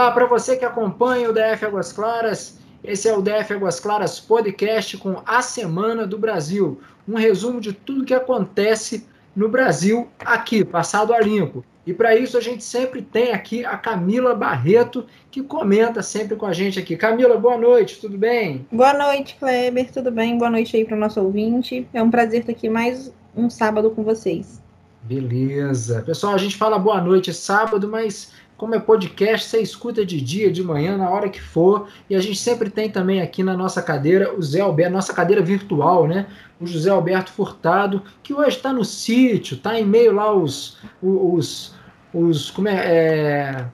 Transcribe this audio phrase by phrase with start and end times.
[0.00, 2.58] Olá para você que acompanha o DF Águas Claras.
[2.82, 6.80] Esse é o DF Águas Claras podcast com a Semana do Brasil.
[7.06, 11.62] Um resumo de tudo que acontece no Brasil aqui, passado a limpo.
[11.86, 16.46] E para isso a gente sempre tem aqui a Camila Barreto, que comenta sempre com
[16.46, 16.96] a gente aqui.
[16.96, 18.66] Camila, boa noite, tudo bem?
[18.72, 20.38] Boa noite, Kleber, tudo bem?
[20.38, 21.86] Boa noite aí para o nosso ouvinte.
[21.92, 24.62] É um prazer estar aqui mais um sábado com vocês.
[25.02, 26.02] Beleza.
[26.02, 30.52] Pessoal, a gente fala boa noite sábado, mas como é podcast, você escuta de dia,
[30.52, 31.88] de manhã, na hora que for.
[32.10, 35.40] E a gente sempre tem também aqui na nossa cadeira o Zé Alberto, nossa cadeira
[35.40, 36.26] virtual, né?
[36.60, 41.74] O José Alberto Furtado, que hoje está no sítio, está em meio lá os, os,
[42.12, 43.64] os como é, é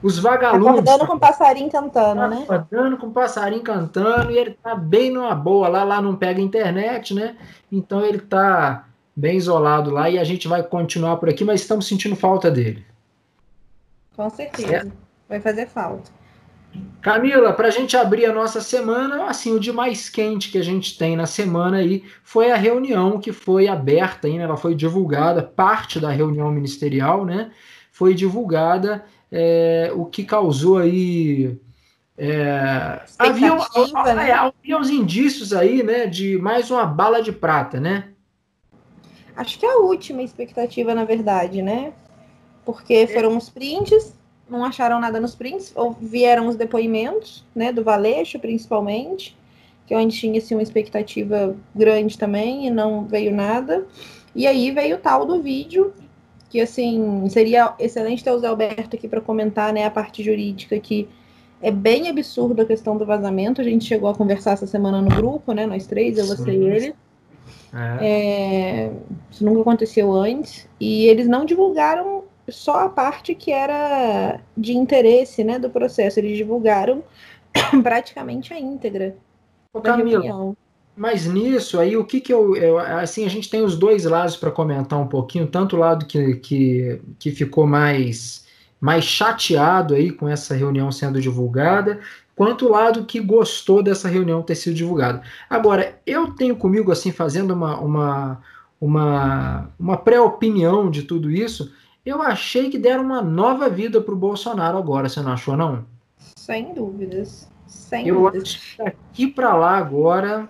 [0.00, 0.68] os vagalumes.
[0.68, 2.46] Acordando com passarinho cantando, tá né?
[2.48, 7.12] Acordando com passarinho cantando e ele tá bem numa boa lá, lá não pega internet,
[7.12, 7.34] né?
[7.70, 11.88] Então ele tá bem isolado lá e a gente vai continuar por aqui, mas estamos
[11.88, 12.86] sentindo falta dele.
[14.18, 14.90] Com certeza.
[15.28, 16.10] Vai fazer falta.
[17.00, 20.64] Camila, para a gente abrir a nossa semana, assim, o de mais quente que a
[20.64, 24.42] gente tem na semana aí foi a reunião que foi aberta, aí, né?
[24.42, 27.52] ela foi divulgada, parte da reunião ministerial, né?
[27.92, 31.56] Foi divulgada, é, o que causou aí.
[32.16, 33.54] É, havia,
[34.16, 34.30] né?
[34.30, 38.08] É, havia os indícios aí, né, de mais uma bala de prata, né?
[39.36, 41.92] Acho que é a última expectativa, na verdade, né?
[42.68, 44.14] Porque foram os prints,
[44.46, 49.34] não acharam nada nos prints, ou vieram os depoimentos, né, do Valeixo, principalmente,
[49.86, 53.86] que onde tinha assim, uma expectativa grande também e não veio nada.
[54.36, 55.94] E aí veio o tal do vídeo,
[56.50, 60.78] que assim, seria excelente ter o Zé Alberto aqui para comentar, né, a parte jurídica
[60.78, 61.08] que
[61.62, 63.62] é bem absurdo a questão do vazamento.
[63.62, 66.68] A gente chegou a conversar essa semana no grupo, né, nós três, eu, você e
[66.68, 66.94] ele.
[67.72, 68.06] É.
[68.06, 68.92] É,
[69.30, 70.68] isso nunca aconteceu antes.
[70.78, 72.17] E eles não divulgaram
[72.50, 76.18] só a parte que era de interesse né, do processo.
[76.18, 77.02] Eles divulgaram
[77.82, 79.16] praticamente a íntegra.
[79.72, 80.54] Ô, Camila,
[80.98, 84.36] mas nisso aí, o que que eu, eu, Assim, a gente tem os dois lados
[84.36, 88.44] para comentar um pouquinho, tanto o lado que, que, que ficou mais,
[88.80, 92.00] mais chateado aí com essa reunião sendo divulgada,
[92.34, 95.22] quanto o lado que gostou dessa reunião ter sido divulgada.
[95.48, 98.42] Agora, eu tenho comigo, assim, fazendo uma, uma,
[98.80, 101.72] uma, uma pré-opinião de tudo isso,
[102.08, 105.84] eu achei que deram uma nova vida para o Bolsonaro agora, você não achou, não?
[106.36, 107.48] Sem dúvidas.
[107.66, 108.42] Sem eu dúvidas.
[108.42, 110.48] acho que daqui para lá agora.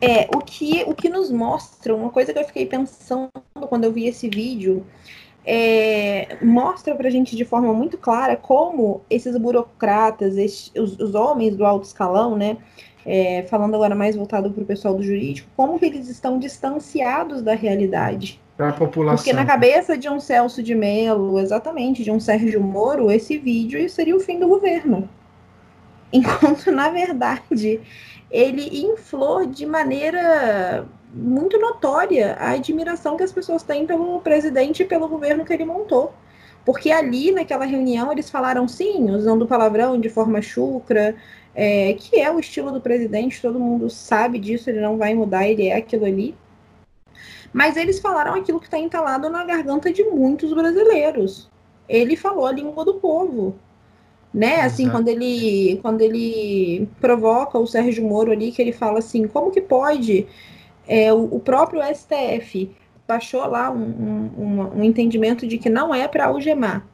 [0.00, 3.30] É, o que, o que nos mostra, uma coisa que eu fiquei pensando
[3.68, 4.84] quando eu vi esse vídeo,
[5.46, 11.14] é, mostra para a gente de forma muito clara como esses burocratas, esses, os, os
[11.14, 12.58] homens do alto escalão, né,
[13.06, 17.40] é, falando agora mais voltado para o pessoal do jurídico, como que eles estão distanciados
[17.40, 19.16] da realidade para a população.
[19.16, 23.88] Porque na cabeça de um Celso de Mello, exatamente, de um Sérgio Moro, esse vídeo
[23.88, 25.08] seria o fim do governo.
[26.12, 27.80] Enquanto, na verdade,
[28.30, 34.86] ele inflou de maneira muito notória a admiração que as pessoas têm pelo presidente e
[34.86, 36.12] pelo governo que ele montou.
[36.64, 41.14] Porque ali, naquela reunião, eles falaram sim, usando palavrão de forma chucra,
[41.54, 45.46] é, que é o estilo do presidente, todo mundo sabe disso, ele não vai mudar,
[45.46, 46.34] ele é aquilo ali.
[47.56, 51.48] Mas eles falaram aquilo que está entalado na garganta de muitos brasileiros.
[51.88, 53.56] Ele falou a língua do povo.
[54.32, 54.60] Né?
[54.60, 59.50] Assim, quando ele, quando ele provoca o Sérgio Moro ali, que ele fala assim, como
[59.50, 60.26] que pode
[60.86, 62.70] é, o, o, próprio STF
[63.08, 66.86] baixou lá um, um, um entendimento de que não é para algemar,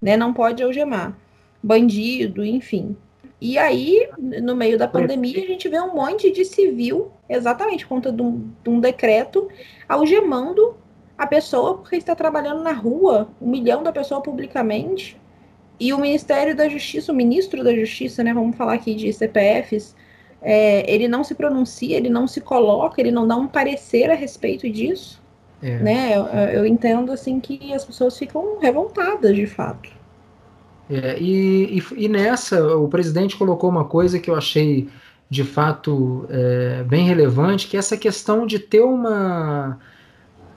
[0.00, 0.16] né?
[0.16, 1.18] Não pode algemar.
[1.60, 2.96] Bandido, enfim.
[3.44, 7.96] E aí, no meio da pandemia, a gente vê um monte de civil, exatamente por
[7.96, 9.50] conta de um, de um decreto,
[9.86, 10.74] algemando
[11.18, 15.20] a pessoa porque está trabalhando na rua, humilhando a pessoa publicamente.
[15.78, 19.94] E o Ministério da Justiça, o ministro da Justiça, né, vamos falar aqui de CPFs,
[20.40, 24.14] é, ele não se pronuncia, ele não se coloca, ele não dá um parecer a
[24.14, 25.22] respeito disso.
[25.62, 25.80] É.
[25.80, 26.16] Né?
[26.16, 26.24] Eu,
[26.60, 29.93] eu entendo assim que as pessoas ficam revoltadas de fato.
[30.88, 34.88] É, e, e, e, nessa, o presidente colocou uma coisa que eu achei
[35.30, 39.78] de fato é, bem relevante, que é essa questão de ter uma.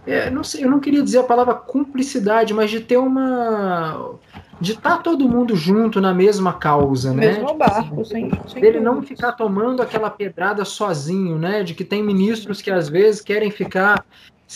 [0.06, 4.16] É, não sei, eu não queria dizer a palavra cumplicidade, mas de ter uma.
[4.60, 7.28] de estar tá todo mundo junto na mesma causa, né?
[7.28, 11.64] Mesmo tipo barco, assim, sem, sem Dele não ficar tomando aquela pedrada sozinho, né?
[11.64, 14.06] De que tem ministros que às vezes querem ficar,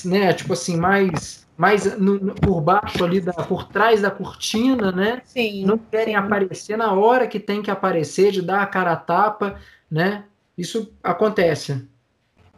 [0.04, 4.92] né, tipo assim, mais mais no, no, por baixo ali, da, por trás da cortina,
[4.92, 5.22] né?
[5.26, 5.64] Sim.
[5.64, 6.20] Não querem sim.
[6.20, 9.60] aparecer na hora que tem que aparecer, de dar a cara a tapa,
[9.90, 10.24] né?
[10.58, 11.88] Isso acontece.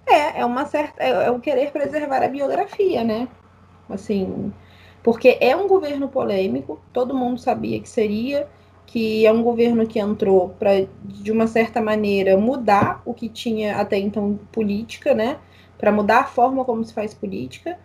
[0.08, 1.04] É, é uma certa.
[1.04, 3.28] É, é o querer preservar a biografia, né?
[3.90, 4.54] Assim.
[5.04, 8.48] Porque é um governo polêmico, todo mundo sabia que seria.
[8.86, 13.76] que é um governo que entrou para, de uma certa maneira, mudar o que tinha
[13.76, 15.40] até então política, né?
[15.78, 17.78] Para mudar a forma como se faz política.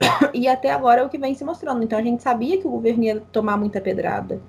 [0.34, 1.82] E até agora é o que vem se mostrando.
[1.82, 4.40] Então a gente sabia que o governo ia tomar muita pedrada.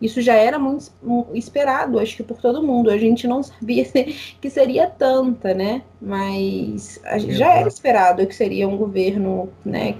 [0.00, 0.90] Isso já era muito
[1.34, 2.90] esperado, acho que por todo mundo.
[2.90, 3.84] A gente não sabia
[4.40, 5.82] que seria tanta, né?
[6.00, 9.96] Mas já era esperado que seria um governo, né?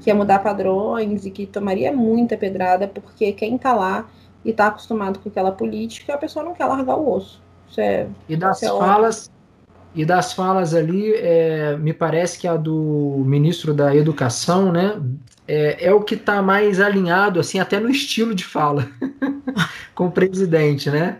[0.00, 4.08] Que ia mudar padrões e que tomaria muita pedrada, porque quem tá lá
[4.44, 7.42] e tá acostumado com aquela política, a pessoa não quer largar o osso.
[7.68, 9.30] Isso é, e das é falas,
[9.94, 15.00] e das falas ali, é, me parece que a do ministro da Educação, né,
[15.46, 18.88] é, é o que está mais alinhado, assim, até no estilo de fala
[19.94, 21.18] com o presidente, né?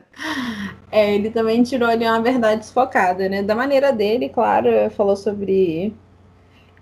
[0.91, 3.43] É, ele também tirou ali uma verdade desfocada, né?
[3.43, 5.94] Da maneira dele, claro, falou sobre.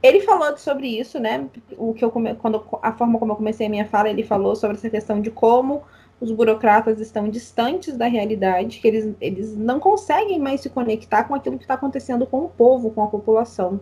[0.02, 1.46] Ele falou sobre isso, né?
[1.76, 2.34] O que eu come...
[2.34, 5.30] quando a forma como eu comecei a minha fala, ele falou sobre essa questão de
[5.30, 5.82] como
[6.22, 11.34] os burocratas estão distantes da realidade, que eles, eles não conseguem mais se conectar com
[11.34, 13.80] aquilo que está acontecendo com o povo, com a população.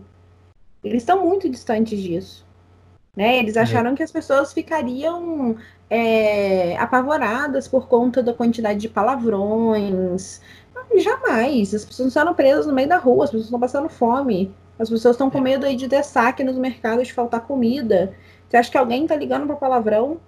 [0.83, 2.47] Eles estão muito distantes disso.
[3.15, 3.37] Né?
[3.37, 3.61] Eles é.
[3.61, 3.95] acharam é.
[3.95, 5.55] que as pessoas ficariam
[5.91, 10.41] é, apavoradas por conta da quantidade de palavrões.
[10.97, 11.75] jamais.
[11.75, 14.51] As pessoas estão presas no meio da rua, as pessoas estão passando fome.
[14.79, 15.43] As pessoas estão com é.
[15.43, 18.15] medo aí de destaque nos mercados de faltar comida.
[18.49, 20.19] Você acha que alguém está ligando para palavrão?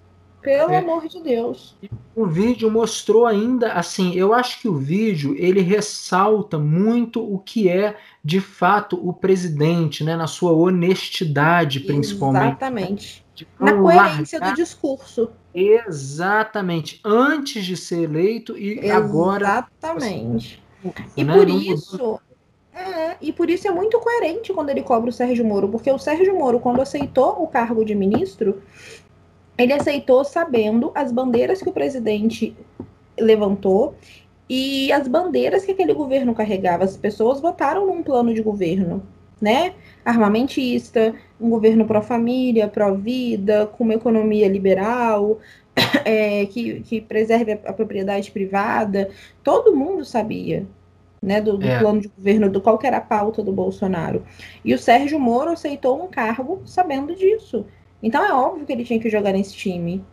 [0.43, 0.79] Pelo é.
[0.79, 1.77] amor de Deus.
[2.15, 7.69] O vídeo mostrou ainda, assim, eu acho que o vídeo ele ressalta muito o que
[7.69, 12.49] é de fato o presidente, né, na sua honestidade, principalmente.
[12.49, 13.25] Exatamente.
[13.59, 14.55] Na coerência largar...
[14.55, 15.31] do discurso.
[15.55, 17.01] Exatamente.
[17.05, 18.91] Antes de ser eleito e Exatamente.
[18.91, 19.67] agora.
[19.81, 20.63] Exatamente.
[21.17, 21.35] E né?
[21.35, 22.21] por isso.
[22.75, 25.99] É, e por isso é muito coerente quando ele cobra o Sérgio Moro, porque o
[25.99, 28.63] Sérgio Moro, quando aceitou o cargo de ministro,
[29.57, 32.57] ele aceitou sabendo as bandeiras que o presidente
[33.19, 33.95] levantou
[34.49, 36.85] e as bandeiras que aquele governo carregava.
[36.85, 39.03] As pessoas votaram num plano de governo,
[39.41, 39.75] né?
[40.05, 45.39] Armamentista, um governo pró-família, pró-vida, com uma economia liberal,
[46.05, 49.11] é, que, que preserve a, a, propriedade privada.
[49.43, 50.67] Todo mundo sabia.
[51.25, 51.79] Né, do, do é.
[51.79, 54.25] plano de governo, do qual era a pauta do Bolsonaro.
[54.65, 57.65] E o Sérgio Moro aceitou um cargo sabendo disso.
[58.03, 60.05] Então é óbvio que ele tinha que jogar nesse time.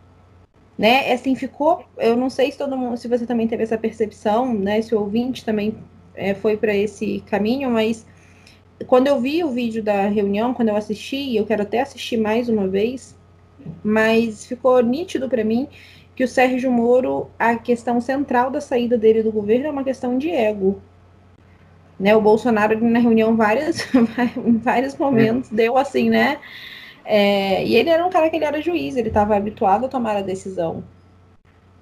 [0.78, 1.12] Né?
[1.12, 1.84] Assim ficou.
[1.98, 4.80] Eu não sei se todo mundo, se você também teve essa percepção, né?
[4.80, 5.76] Se o ouvinte também
[6.14, 8.06] é, foi para esse caminho, mas
[8.86, 12.48] quando eu vi o vídeo da reunião, quando eu assisti, eu quero até assistir mais
[12.48, 13.16] uma vez,
[13.82, 15.68] mas ficou nítido para mim
[16.14, 20.18] que o Sérgio Moro, a questão central da saída dele do governo é uma questão
[20.18, 20.80] de ego.
[21.98, 23.86] Né, o Bolsonaro na reunião várias,
[24.36, 26.38] em vários momentos deu assim, né?
[27.12, 30.16] É, e ele era um cara que ele era juiz, ele estava habituado a tomar
[30.16, 30.84] a decisão.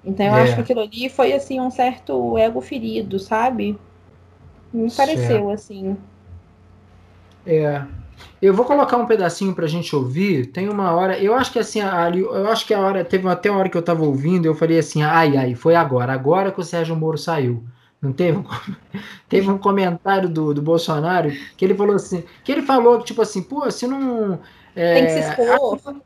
[0.03, 0.41] Então eu é.
[0.41, 3.77] acho que aquilo ali foi assim um certo ego ferido, sabe?
[4.73, 5.95] Me pareceu assim.
[7.45, 7.83] É.
[8.41, 10.47] Eu vou colocar um pedacinho pra gente ouvir.
[10.47, 13.51] Tem uma hora, eu acho que assim, ali, eu acho que a hora teve até
[13.51, 16.59] uma hora que eu tava ouvindo, eu falei assim: "Ai, ai, foi agora, agora que
[16.59, 17.63] o Sérgio Moro saiu".
[18.01, 18.43] Não teve
[19.29, 23.43] teve um comentário do, do Bolsonaro que ele falou assim, que ele falou tipo assim,
[23.43, 24.39] pô, se não
[24.75, 26.01] é, Tem que se expor.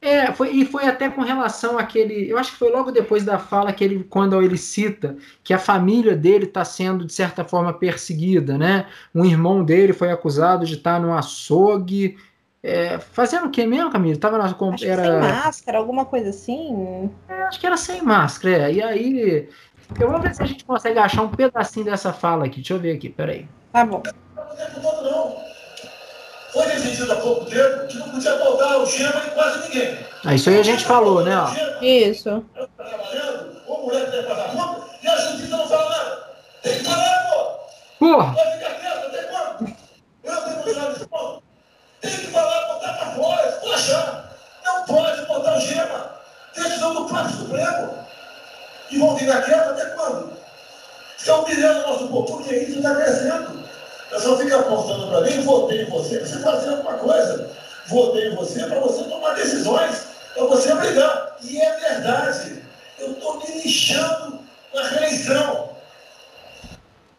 [0.00, 2.30] É, foi, e foi até com relação àquele.
[2.30, 5.58] Eu acho que foi logo depois da fala que ele, quando ele cita que a
[5.58, 8.86] família dele está sendo, de certa forma, perseguida, né?
[9.12, 12.16] Um irmão dele foi acusado de estar tá no açougue.
[12.62, 14.18] É, fazendo o que mesmo, Camila?
[14.18, 15.02] Tava na, acho era...
[15.02, 17.10] sem máscara, alguma coisa assim.
[17.28, 18.72] É, acho que era sem máscara, é.
[18.72, 19.48] E aí.
[19.98, 22.56] Eu vou ver se a gente consegue achar um pedacinho dessa fala aqui.
[22.56, 23.48] Deixa eu ver aqui, peraí.
[23.72, 24.02] Tá bom.
[24.36, 25.47] Não
[26.52, 29.98] foi decidido há pouco tempo que não podia botar o gema em quase ninguém.
[30.24, 31.36] Ah, isso aí a gente falou, né?
[31.36, 31.84] Ó.
[31.84, 32.44] Isso.
[32.76, 36.28] Trabalhando, ou mulher que tem vagabundo, e a justiça não fala nada.
[36.62, 37.58] Tem que falar, pô!
[37.98, 38.32] Porra!
[38.34, 39.76] Vai ficar quieto, tem quanto?
[40.24, 41.42] Eu tenho mostrado esse ponto.
[42.00, 44.30] Tem que falar, botar pra fora, esculachar.
[44.64, 46.10] Não pode botar o gema.
[46.54, 47.98] Decisão do próprio Supremo.
[48.90, 50.32] E vão ficar quietos até quando?
[51.18, 53.57] Estão humilhando o nosso povo, porque isso está crescendo.
[54.10, 57.50] Eu só fica apontando para mim, votei em você para você fazer alguma coisa.
[57.88, 61.36] Votei em você para você tomar decisões, para você brigar.
[61.42, 62.62] E é verdade.
[62.98, 64.40] Eu estou me lixando
[64.74, 65.70] na reeleição.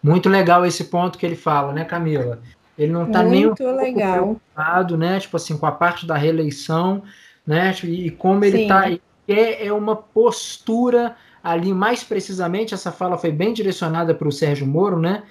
[0.01, 2.39] Muito legal esse ponto que ele fala, né, Camila?
[2.77, 4.13] Ele não está nem um pouco legal.
[4.13, 5.19] preocupado, né?
[5.19, 7.03] Tipo assim, com a parte da reeleição,
[7.46, 7.75] né?
[7.84, 8.89] E como ele está.
[9.27, 14.65] É, é uma postura ali, mais precisamente, essa fala foi bem direcionada para o Sérgio
[14.65, 15.24] Moro, né?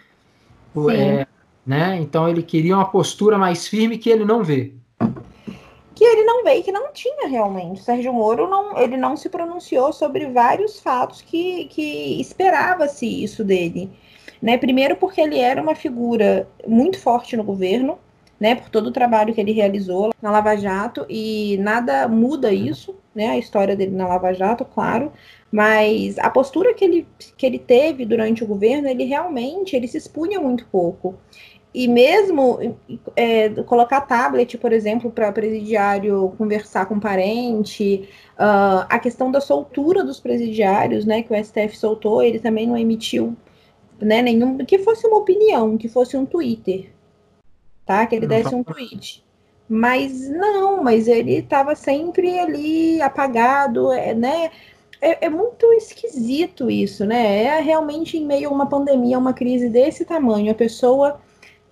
[0.93, 1.27] É,
[1.67, 1.99] né?
[2.01, 4.73] Então ele queria uma postura mais firme que ele não vê.
[5.95, 7.81] Que ele não provei que não tinha realmente.
[7.81, 13.45] O Sérgio Moro não, ele não se pronunciou sobre vários fatos que, que esperava-se isso
[13.45, 13.91] dele.
[14.41, 14.57] Né?
[14.57, 17.99] Primeiro porque ele era uma figura muito forte no governo,
[18.39, 22.95] né, por todo o trabalho que ele realizou na Lava Jato e nada muda isso,
[23.19, 25.13] né, a história dele na Lava Jato, claro,
[25.51, 29.99] mas a postura que ele, que ele teve durante o governo, ele realmente ele se
[29.99, 31.17] expunha muito pouco.
[31.75, 32.77] E mesmo
[33.17, 40.05] é, colocar tablet, por exemplo, para presidiário conversar com parente, uh, a questão da soltura
[40.05, 43.37] dos presidiários, né, que o STF soltou, ele também não emitiu
[44.01, 46.91] né, nenhum, que fosse uma opinião, que fosse um Twitter,
[47.85, 48.07] tá?
[48.07, 49.25] Que ele desse um tweet.
[49.69, 54.51] Mas não, mas ele estava sempre ali apagado, é, né?
[55.01, 57.45] É, é, muito esquisito isso, né?
[57.45, 61.21] É realmente em meio a uma pandemia, uma crise desse tamanho, a pessoa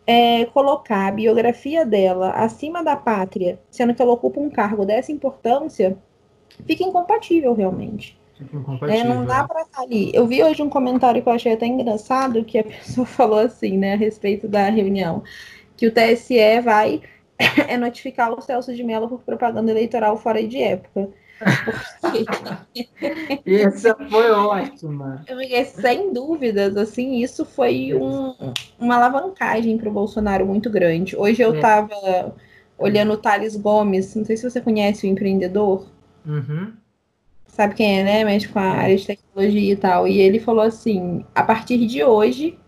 [0.07, 5.11] é, colocar a biografia dela acima da pátria, sendo que ela ocupa um cargo dessa
[5.11, 5.99] importância,
[6.67, 8.17] fica incompatível realmente.
[8.37, 9.00] Fica incompatível.
[9.00, 10.11] É, não dá para estar ali.
[10.15, 13.76] Eu vi hoje um comentário que eu achei até engraçado, que a pessoa falou assim,
[13.76, 15.25] né, a respeito da reunião,
[15.76, 17.03] que o TSE vai
[17.69, 21.09] é notificar o Celso de Mello por propaganda eleitoral fora de época.
[23.45, 25.23] Essa foi ótima.
[25.26, 28.35] Porque, sem dúvidas, assim, isso foi um,
[28.78, 31.16] uma alavancagem para o Bolsonaro muito grande.
[31.16, 32.33] Hoje eu estava é.
[32.78, 35.87] olhando o Thales Gomes, não sei se você conhece o empreendedor.
[36.25, 36.73] Uhum.
[37.47, 38.25] Sabe quem é, né?
[38.25, 40.09] Mexe com a área de tecnologia e tal.
[40.09, 42.59] E ele falou assim: a partir de hoje,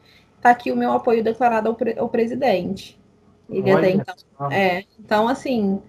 [0.40, 2.97] tá aqui o meu apoio declarado ao, pre ao presidente.
[3.48, 4.52] Ele Olha, até então.
[4.52, 5.80] É, então, assim,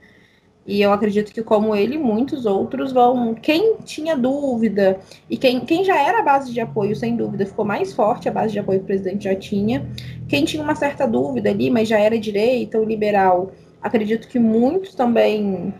[0.69, 3.33] e eu acredito que, como ele, muitos outros vão.
[3.33, 7.65] Quem tinha dúvida, e quem, quem já era a base de apoio, sem dúvida, ficou
[7.65, 9.89] mais forte, a base de apoio que o presidente já tinha.
[10.27, 13.51] Quem tinha uma certa dúvida ali, mas já era direita ou liberal,
[13.81, 15.73] acredito que muitos também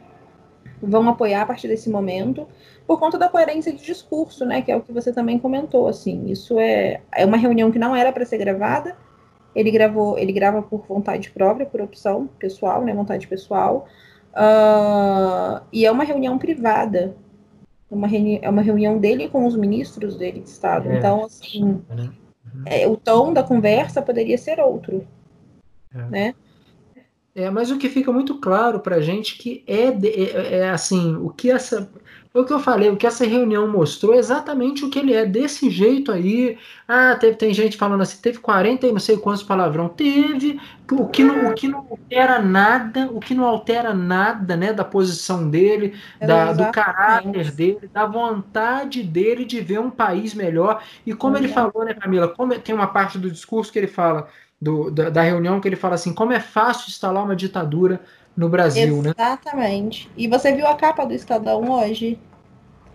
[0.81, 2.48] vão apoiar a partir desse momento,
[2.88, 4.63] por conta da coerência de discurso, né?
[4.63, 6.25] Que é o que você também comentou, assim.
[6.31, 8.98] Isso é, é uma reunião que não era para ser gravada.
[9.56, 12.94] Ele gravou, ele grava por vontade própria, por opção pessoal, né?
[12.94, 13.88] Vontade pessoal.
[14.32, 17.15] Uh, e é uma reunião privada.
[17.89, 20.89] Uma reuni é uma reunião dele com os ministros dele de Estado.
[20.89, 20.98] É.
[20.98, 22.12] Então, assim, uhum.
[22.65, 25.08] é, o tom da conversa poderia ser outro.
[25.94, 26.03] É.
[26.03, 26.36] Né?
[27.39, 31.15] É, mas o que fica muito claro para a gente que é, é, é, assim,
[31.15, 31.89] o que essa
[32.31, 35.13] foi o que eu falei, o que essa reunião mostrou é exatamente o que ele
[35.13, 36.60] é, desse jeito aí.
[36.88, 39.89] Ah, teve, tem gente falando assim, teve 40 e não sei quantos palavrão.
[39.89, 40.60] Teve,
[40.91, 44.84] o que, não, o que não altera nada, o que não altera nada, né, da
[44.84, 50.84] posição dele, é da, do caráter dele, da vontade dele de ver um país melhor.
[51.08, 54.29] E como ele falou, né, Camila, como tem uma parte do discurso que ele fala,
[54.62, 58.01] do, da, da reunião, que ele fala assim, como é fácil instalar uma ditadura
[58.36, 59.06] no Brasil, Exatamente.
[59.06, 59.13] né?
[59.18, 60.12] Exatamente.
[60.18, 62.20] E você viu a capa do Estadão hoje?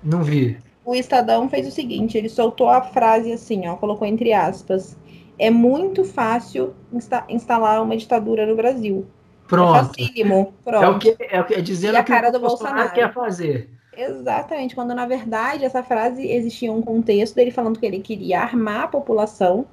[0.02, 0.58] Não vi.
[0.84, 4.96] O Estadão fez o seguinte, ele soltou a frase assim, ó, colocou entre aspas,
[5.38, 9.06] é muito fácil insta instalar uma ditadura no Brasil.
[9.48, 9.76] Pronto.
[9.76, 10.54] É facílimo.
[10.64, 10.84] Pronto.
[10.84, 13.12] É o que é, o que, é dizendo e a cara do Bolsonaro, Bolsonaro quer
[13.12, 13.70] fazer.
[13.96, 18.82] Exatamente, quando na verdade essa frase existia um contexto dele falando que ele queria armar
[18.82, 19.66] a população,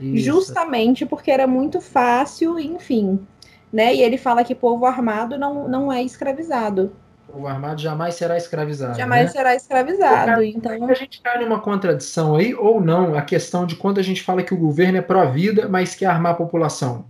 [0.00, 0.24] Isso.
[0.24, 3.26] justamente porque era muito fácil, enfim,
[3.72, 3.94] né?
[3.94, 6.92] E ele fala que povo armado não, não é escravizado.
[7.34, 8.96] O armado jamais será escravizado.
[8.96, 9.28] Jamais né?
[9.28, 10.42] será escravizado.
[10.42, 14.22] então a gente cai numa contradição aí ou não a questão de quando a gente
[14.22, 17.04] fala que o governo é pró-vida, mas quer armar a população.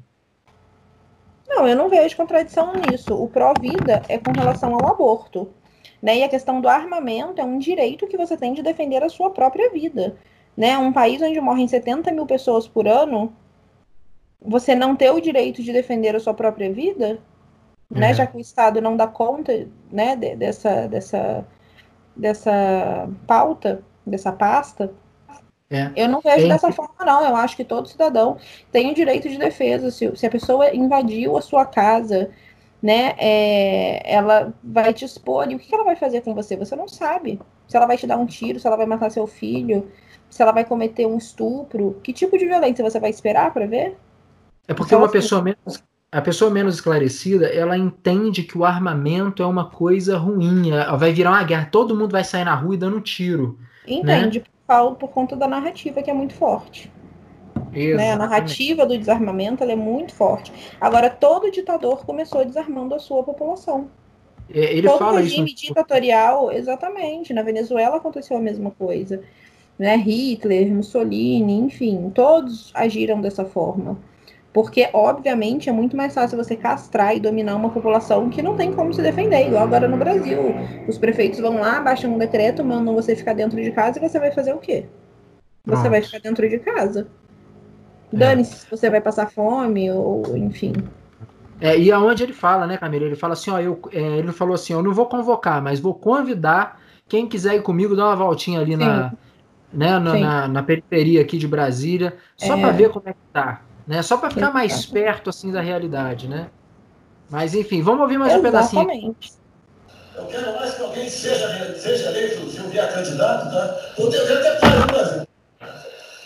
[1.49, 3.15] Não, eu não vejo contradição nisso.
[3.15, 5.49] O pró-vida é com relação ao aborto.
[6.03, 6.19] Né?
[6.19, 9.31] E a questão do armamento é um direito que você tem de defender a sua
[9.31, 10.17] própria vida.
[10.57, 10.79] Né?
[10.79, 13.33] Um país onde morrem 70 mil pessoas por ano,
[14.41, 17.19] você não ter o direito de defender a sua própria vida,
[17.95, 17.99] é.
[17.99, 18.15] né?
[18.15, 21.45] Já que o Estado não dá conta, né, de, dessa, dessa,
[22.15, 24.93] dessa pauta, dessa pasta.
[25.69, 25.91] É.
[25.97, 26.49] Eu não vejo é.
[26.49, 27.25] dessa forma, não.
[27.25, 28.39] Eu acho que todo cidadão
[28.71, 29.91] tem o direito de defesa.
[29.91, 32.31] Se, se a pessoa invadiu a sua casa,
[32.81, 35.51] né, é, ela vai te expor.
[35.51, 36.57] E o que ela vai fazer com você?
[36.57, 37.41] Você não sabe.
[37.67, 39.91] Se ela vai te dar um tiro, se ela vai matar seu filho,
[40.31, 41.99] se ela vai cometer um estupro.
[42.03, 43.97] Que tipo de violência você vai esperar para ver?
[44.69, 49.47] É porque uma pessoa menos, a pessoa menos esclarecida, ela entende que o armamento é
[49.47, 52.97] uma coisa ruim, vai virar uma guerra, todo mundo vai sair na rua e dando
[52.97, 53.59] um tiro.
[53.87, 54.45] Entende, né?
[54.67, 56.91] por, por conta da narrativa que é muito forte.
[57.73, 58.13] Né?
[58.13, 60.53] A narrativa do desarmamento é muito forte.
[60.81, 63.91] Agora, todo ditador começou desarmando a sua população.
[64.49, 65.67] É, ele todo fala regime isso.
[65.67, 67.35] ditatorial, exatamente.
[67.35, 69.23] Na Venezuela aconteceu a mesma coisa.
[69.79, 69.97] Né?
[69.97, 73.99] Hitler, Mussolini, enfim, todos agiram dessa forma
[74.53, 78.73] Porque, obviamente, é muito mais fácil você castrar e dominar uma população que não tem
[78.73, 80.39] como se defender, igual agora no Brasil.
[80.89, 84.19] Os prefeitos vão lá, baixam um decreto, mandam você ficar dentro de casa e você
[84.19, 84.87] vai fazer o quê?
[85.67, 85.91] Você Nossa.
[85.91, 87.09] vai ficar dentro de casa.
[88.13, 88.17] É.
[88.17, 90.73] Dane-se se você vai passar fome ou enfim.
[91.61, 93.07] É, e aonde ele fala, né, Camila?
[93.07, 95.95] Ele fala assim, ó, eu, é, ele falou assim, eu não vou convocar, mas vou
[95.95, 99.13] convidar quem quiser ir comigo, dar uma voltinha ali na,
[99.77, 102.61] né, na, na, na, periferia aqui de Brasília, só é.
[102.61, 104.03] para ver como é que tá né?
[104.03, 106.49] Só para ficar mais perto assim da realidade, né?
[107.31, 109.07] Mas enfim, vamos ouvir mais Exatamente.
[109.07, 109.17] um pedacinho.
[110.17, 113.93] Eu quero mais que alguém seja, seja eleito, se eu vier candidato, tá?
[113.99, 115.27] Eu quero até Brasil.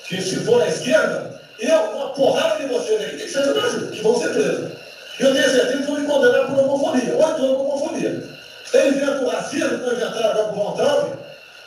[0.09, 3.55] Que se for à esquerda, eu, uma porrada de vocês aqui tem que ser do
[3.55, 4.79] Brasil, que vão ser presos.
[5.19, 8.41] Eu tenho certeza que vão me condenar por homofobia, oito anos por homofobia.
[8.73, 11.21] Ele inventa o racismo, que inventaram agora com o Von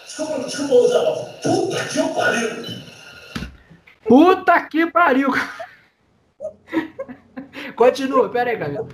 [0.05, 2.49] Desculpa, desculpa usar a Puta que eu pariu.
[4.07, 5.31] Puta que pariu.
[7.75, 8.87] Continua, pera aí, Camila.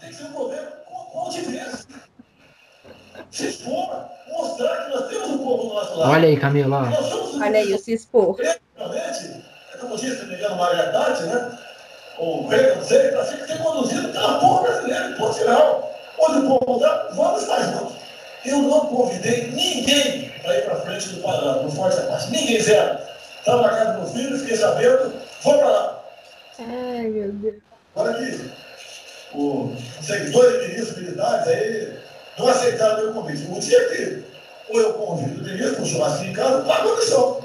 [0.00, 1.30] Tem que ser um governo com
[3.30, 6.10] Se expor, mostrar que nós temos um povo do nosso lado.
[6.10, 6.90] Olha aí, Camila.
[7.40, 8.36] Olha aí, o se expor.
[8.76, 9.96] Realmente, é como
[10.92, 11.65] Thatcher, né?
[12.18, 15.94] O não sei, para ser conduzido pela porra brasileira, por final.
[16.18, 17.96] Onde o povo está, vamos estar juntos.
[18.44, 22.30] Eu não convidei ninguém para ir para frente do, do Forte Apache.
[22.30, 22.98] Ninguém, zero.
[23.38, 26.04] Estava na casa do meu filho, fiquei sabendo, vou para lá.
[26.58, 27.56] Ai, meu Deus.
[27.94, 28.50] Agora aqui,
[29.34, 31.98] os seguidores ministros militares aí
[32.38, 33.46] não aceitaram meu convite.
[33.46, 34.24] Um dia que
[34.68, 37.40] ou eu convido o ministro para um churrasco em casa, pago a missão.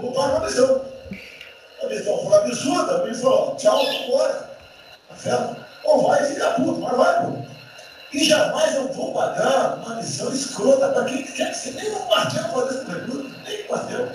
[0.00, 0.93] vou pagar a missão.
[1.84, 4.50] A missão foi absurda, ministro falou, tchau, vou embora.
[5.22, 5.56] Tá?
[5.84, 7.32] Ou vai ficar puto, mas vai, pô.
[8.12, 11.80] E jamais eu vou pagar uma missão escrota para quem quer que seja.
[11.80, 14.08] Nem um quartel pode esse recruta, nem um quartel.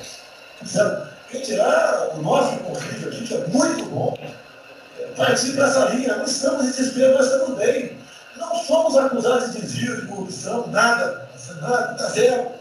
[0.65, 1.10] Certo?
[1.30, 4.17] Quem tirar o nosso conflito aqui, que é muito bom,
[5.15, 6.15] partir para essa linha.
[6.15, 7.98] Não estamos em desespero, nós estamos bem.
[8.38, 11.28] Não somos acusados de desvio, de corrupção, nada.
[11.62, 12.59] Nada, tá zero.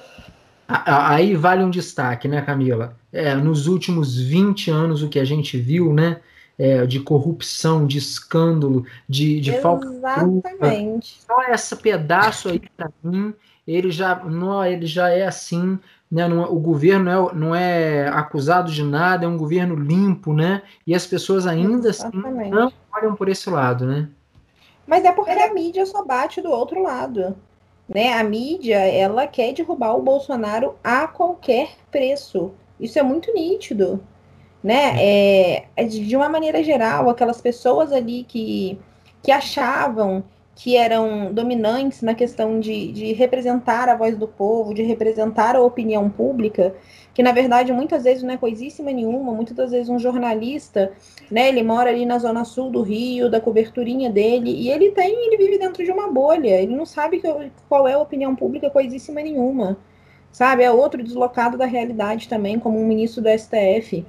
[0.68, 2.96] Aí vale um destaque, né, Camila?
[3.11, 6.20] É, nos últimos 20 anos, o que a gente viu, né?
[6.59, 9.54] é, de corrupção, de escândalo, de, de.
[9.54, 11.20] Exatamente.
[11.24, 13.33] Só esse pedaço aí, para mim,
[13.66, 15.78] ele já, não, ele já é assim.
[16.11, 20.33] Né, não, o governo não é, não é acusado de nada, é um governo limpo,
[20.33, 20.62] né?
[20.87, 22.40] E as pessoas ainda assim Exatamente.
[22.40, 24.09] assim não olham por esse lado, né?
[24.87, 27.37] Mas é porque a mídia só bate do outro lado.
[27.88, 28.12] Né?
[28.12, 32.53] A mídia, ela quer derrubar o Bolsonaro a qualquer preço.
[32.79, 34.01] Isso é muito nítido
[34.62, 34.94] né?
[34.98, 38.79] É, é de uma maneira geral, aquelas pessoas ali que,
[39.22, 40.24] que achavam
[40.55, 45.61] que eram dominantes na questão de, de representar a voz do povo, de representar a
[45.62, 46.74] opinião pública,
[47.18, 50.92] que na verdade muitas vezes não é coisíssima nenhuma, muitas das vezes um jornalista,
[51.28, 55.26] né, ele mora ali na zona sul do Rio, da coberturinha dele, e ele tem,
[55.26, 57.26] ele vive dentro de uma bolha, ele não sabe que,
[57.68, 59.76] qual é a opinião pública coisíssima nenhuma,
[60.31, 60.62] sabe?
[60.62, 64.07] É outro deslocado da realidade também, como um ministro do STF.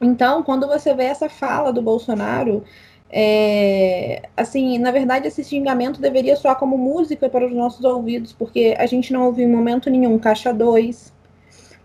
[0.00, 2.64] Então, quando você vê essa fala do Bolsonaro,
[3.08, 8.74] é, assim, na verdade, esse xingamento deveria soar como música para os nossos ouvidos, porque
[8.76, 11.21] a gente não ouviu em momento nenhum Caixa 2,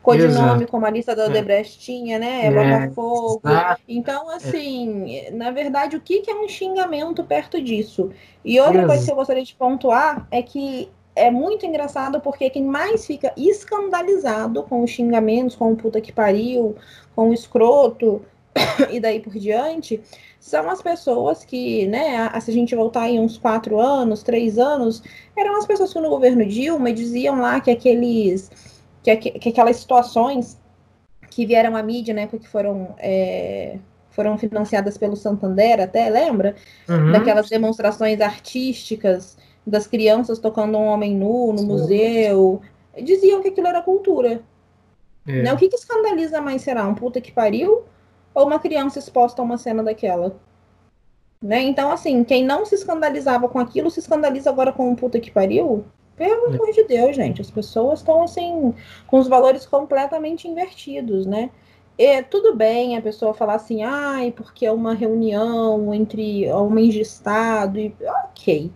[0.08, 1.26] codinome como a lista da é.
[1.28, 2.46] Odebrecht tinha, né?
[2.46, 3.42] É, Botafogo.
[3.88, 8.12] Então, assim, na verdade, o que, que é um xingamento perto disso?
[8.44, 12.64] E outra coisa que eu gostaria de pontuar é que é muito engraçado porque quem
[12.64, 16.76] mais fica escandalizado com os xingamentos, com o puta que pariu,
[17.16, 18.22] com o escroto
[18.90, 20.00] e daí por diante,
[20.40, 25.04] são as pessoas que, né, se a gente voltar aí uns quatro anos, três anos,
[25.36, 28.50] eram as pessoas que no governo Dilma diziam lá que aqueles,
[29.16, 30.60] que, que aquelas situações
[31.30, 33.78] que vieram à mídia, né, porque foram é,
[34.10, 36.56] foram financiadas pelo Santander, até lembra?
[36.90, 37.12] Uhum.
[37.12, 41.68] Daquelas demonstrações artísticas das crianças tocando um homem nu no Sim.
[41.68, 42.62] museu.
[43.04, 44.42] Diziam que aquilo era cultura.
[45.28, 45.44] É.
[45.44, 45.54] Né?
[45.54, 46.88] O que, que escandaliza mais será?
[46.88, 47.84] Um puta que pariu?
[48.34, 50.36] Ou uma criança exposta a uma cena daquela?
[51.40, 51.62] Né?
[51.62, 55.30] Então, assim, quem não se escandalizava com aquilo, se escandaliza agora com um puta que
[55.30, 55.86] pariu?
[56.18, 56.56] Pelo é.
[56.56, 57.40] amor de Deus, gente.
[57.42, 58.74] As pessoas estão, assim,
[59.06, 61.52] com os valores completamente invertidos, né?
[61.98, 67.02] E, tudo bem a pessoa falar assim, ai, porque é uma reunião entre homens de
[67.02, 67.96] Estado, e
[68.30, 68.72] ok.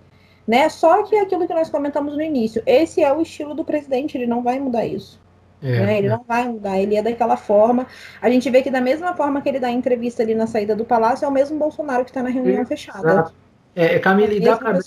[0.47, 0.67] Né?
[0.69, 4.17] Só que é aquilo que nós comentamos no início, esse é o estilo do presidente,
[4.17, 5.21] ele não vai mudar isso.
[5.61, 5.97] É, né?
[5.99, 6.09] Ele é.
[6.09, 7.85] não vai mudar, ele é daquela forma.
[8.19, 10.83] A gente vê que da mesma forma que ele dá entrevista ali na saída do
[10.83, 13.31] palácio, é o mesmo Bolsonaro que está na reunião é, fechada.
[13.75, 14.81] É, Camila, e dá para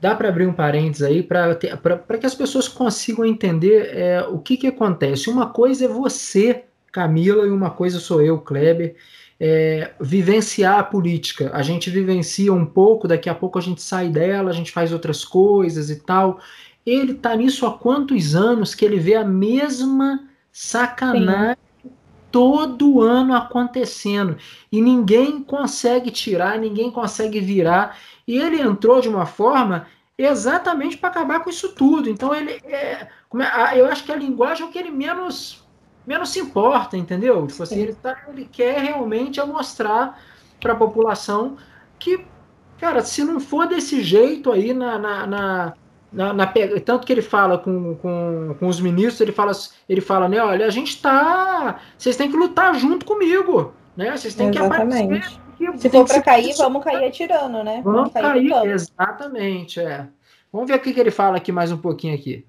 [0.00, 4.56] dá para abrir um parênteses aí para que as pessoas consigam entender é, o que,
[4.56, 5.28] que acontece.
[5.28, 8.96] Uma coisa é você, Camila, e uma coisa sou eu, Kleber,
[9.38, 11.50] é, vivenciar a política.
[11.52, 14.92] A gente vivencia um pouco, daqui a pouco a gente sai dela, a gente faz
[14.92, 16.40] outras coisas e tal.
[16.84, 21.69] Ele está nisso há quantos anos que ele vê a mesma sacanagem Sim.
[22.30, 24.36] Todo ano acontecendo
[24.70, 27.98] e ninguém consegue tirar, ninguém consegue virar.
[28.26, 32.08] E ele entrou de uma forma exatamente para acabar com isso tudo.
[32.08, 33.08] Então ele é, é
[33.74, 35.60] eu acho que a linguagem é o que ele menos
[36.06, 37.46] menos se importa, entendeu?
[37.46, 40.20] Tipo assim, ele, tá, ele quer realmente mostrar
[40.58, 41.56] para a população
[41.98, 42.26] que,
[42.78, 45.74] cara, se não for desse jeito aí na, na, na
[46.12, 46.46] na, na,
[46.84, 49.52] tanto que ele fala com, com, com os ministros, ele fala,
[49.88, 51.80] ele fala, né, olha, a gente tá.
[51.96, 53.72] Vocês têm que lutar junto comigo.
[53.96, 54.16] Né?
[54.16, 55.08] Vocês têm Exatamente.
[55.08, 55.40] que aparecer
[55.76, 57.82] se for para cair, vamos cair atirando, né?
[57.84, 60.06] Vamos, vamos cair, cair exatamente, é.
[60.50, 62.46] Vamos ver o que, que ele fala aqui mais um pouquinho aqui.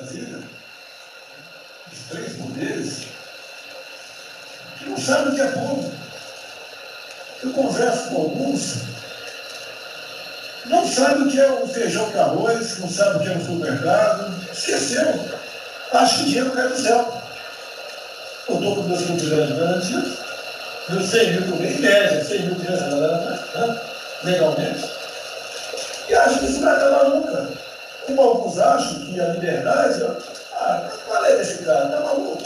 [0.00, 0.08] Os
[2.08, 3.08] três poderes
[4.78, 5.92] que não sabem o que é povo.
[7.42, 8.84] Eu converso com alguns,
[10.66, 13.44] não sabem o que é um feijão com arroz, não sabem o que é um
[13.44, 15.20] supermercado, esqueceram.
[15.92, 17.22] Acho que o dinheiro cai do céu.
[18.48, 20.18] Eu estou com meus funcionários garantidos
[20.88, 23.80] dos 100 mil por mês, em média, 100 mil crianças né?
[24.24, 24.90] legalmente.
[26.08, 27.48] E acho que isso não vai acabar nunca.
[28.06, 30.04] Como alguns acham que a liberdade,
[30.52, 31.88] ah, qual é desse cara?
[31.88, 32.42] Tá maluco?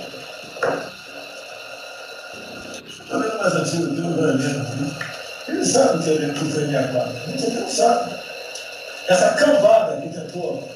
[2.87, 5.18] Estou vendo mais antigo que o Brandino.
[5.49, 7.23] Ele sabe que ele foi minha quadra.
[7.27, 8.15] A gente não sabe.
[9.09, 10.69] Essa cambada que tentou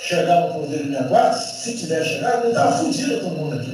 [0.00, 3.72] chegar no poder de quadra, se tiver chegado, ele estava fudido todo mundo aqui.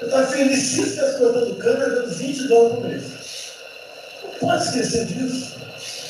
[0.00, 3.04] Eu estava felicíssimo cortando câmera dando 20 dólares por mês.
[4.22, 5.56] Não pode esquecer disso.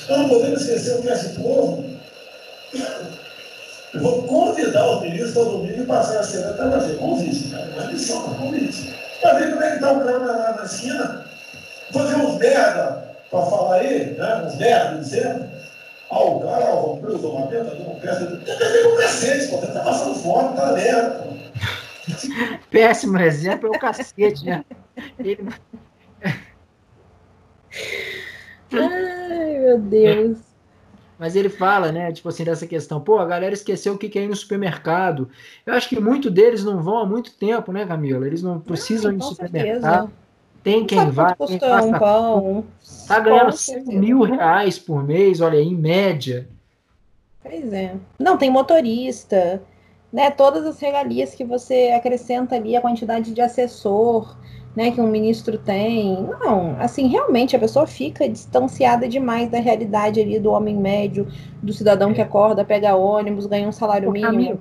[0.09, 1.85] Nós não podemos esquecer o que é esse povo.
[3.95, 7.71] Eu vou convidar o ministro ao domingo e passar a semana para fazer convite, cara.
[7.75, 8.95] Uma lição, um convite.
[9.21, 11.32] Para ver como é que está o cara na, na esquina.
[11.93, 14.45] Ver uns merda para falar aí, né?
[14.47, 15.51] uns merda dizendo.
[16.11, 18.27] Ah, o cara, o Romero, o Mamenta, não peça.
[18.27, 19.57] Tem que ver com o cacete, pô.
[19.59, 21.33] Você tá passando fome, tá merda, pô.
[22.71, 24.65] Péssimo exemplo é o cacete, né?
[25.19, 25.49] Ele...
[28.73, 30.39] Ai, meu Deus.
[31.19, 34.23] Mas ele fala, né, tipo assim, dessa questão, pô, a galera esqueceu o que é
[34.23, 35.31] ir no supermercado.
[35.65, 38.27] Eu acho que muitos deles não vão há muito tempo, né, Camila?
[38.27, 40.11] Eles não precisam ir no supermercado.
[40.11, 40.22] Certeza.
[40.63, 42.65] Tem quem vai, quem um pão.
[43.09, 46.49] Tá ganhando 100 mil reais por mês, olha aí, em média.
[47.43, 47.97] Pois é.
[48.19, 49.61] Não, tem motorista,
[50.13, 54.37] né, todas as regalias que você acrescenta ali, a quantidade de assessor,
[54.77, 56.23] né, que um ministro tem.
[56.41, 61.27] Não, assim, realmente a pessoa fica distanciada demais da realidade ali do homem médio,
[61.61, 64.61] do cidadão que acorda, pega ônibus, ganha um salário mínimo.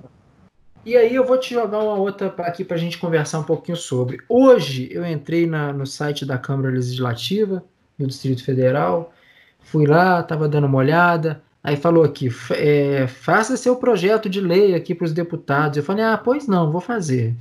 [0.86, 3.78] E aí eu vou te jogar uma outra aqui para a gente conversar um pouquinho
[3.78, 4.20] sobre.
[4.28, 7.63] Hoje eu entrei na, no site da Câmara Legislativa
[7.98, 9.13] do Distrito Federal,
[9.60, 14.74] fui lá, estava dando uma olhada, Aí falou aqui, é, faça seu projeto de lei
[14.74, 15.78] aqui para os deputados.
[15.78, 17.36] Eu falei, ah, pois não, vou fazer.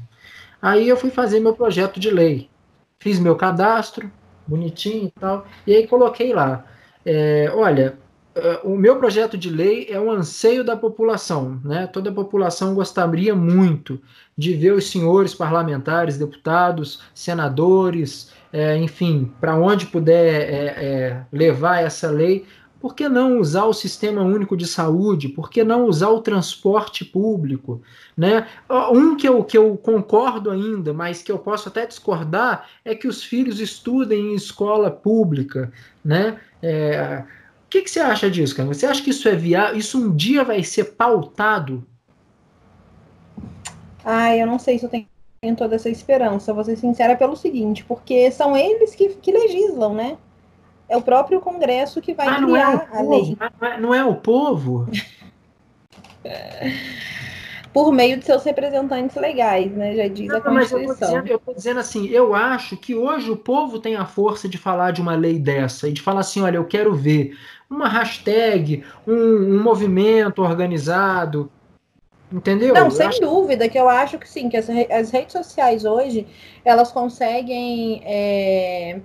[0.61, 2.51] Aí eu fui fazer meu projeto de lei.
[2.99, 4.11] Fiz meu cadastro,
[4.47, 6.67] bonitinho e tal, e aí coloquei lá.
[7.05, 7.99] É, olha,
[8.65, 11.87] o meu projeto de lei é um anseio da população, né?
[11.87, 14.01] Toda a população gostaria muito
[14.37, 21.83] de ver os senhores parlamentares, deputados, senadores, é, enfim, para onde puder é, é, levar
[21.83, 22.47] essa lei,
[22.81, 25.29] por que não usar o sistema único de saúde?
[25.29, 27.83] Por que não usar o transporte público?
[28.17, 28.47] Né?
[28.91, 33.07] Um que eu, que eu concordo ainda, mas que eu posso até discordar, é que
[33.07, 35.71] os filhos estudem em escola pública.
[36.03, 36.41] Né?
[36.63, 37.23] É,
[37.71, 38.69] que, que você acha disso, cara?
[38.69, 39.79] Você acha que isso é viável?
[39.79, 41.87] Isso um dia vai ser pautado?
[44.05, 45.07] Ah, eu não sei se eu tenho
[45.57, 50.19] toda essa esperança, vou ser sincera pelo seguinte, porque são eles que, que legislam, né?
[50.89, 53.37] É o próprio Congresso que vai ah, criar é a lei.
[53.81, 54.89] Não é o povo?
[57.73, 59.95] Por meio de seus representantes legais, né?
[59.95, 61.25] Já diz não, a Constituição.
[61.25, 64.91] eu estou dizendo, assim, eu acho que hoje o povo tem a força de falar
[64.91, 67.37] de uma lei dessa e de falar assim, olha, eu quero ver
[67.71, 71.51] uma hashtag, um, um movimento organizado,
[72.33, 72.73] Entendeu?
[72.73, 73.21] Não, eu sem acho...
[73.21, 76.29] dúvida, que eu acho que sim, que as, as redes sociais hoje,
[76.65, 79.01] elas conseguem é,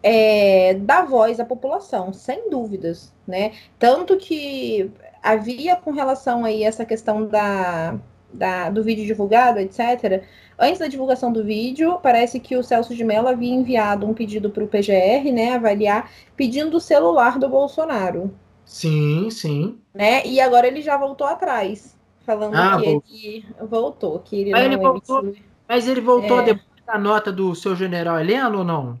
[0.00, 3.50] é, dar voz à população, sem dúvidas, né?
[3.80, 7.98] Tanto que havia com relação aí essa questão da,
[8.32, 10.22] da, do vídeo divulgado, etc.
[10.58, 14.50] Antes da divulgação do vídeo, parece que o Celso de Mello havia enviado um pedido
[14.50, 18.32] para o PGR, né, avaliar, pedindo o celular do Bolsonaro.
[18.64, 19.78] Sim, sim.
[19.94, 20.24] Né?
[20.26, 23.10] E agora ele já voltou atrás, falando ah, que voltou.
[23.12, 25.34] ele voltou, que ele mas ele voltou,
[25.68, 26.44] Mas ele voltou é...
[26.44, 29.00] depois da nota do seu general Heleno ou não?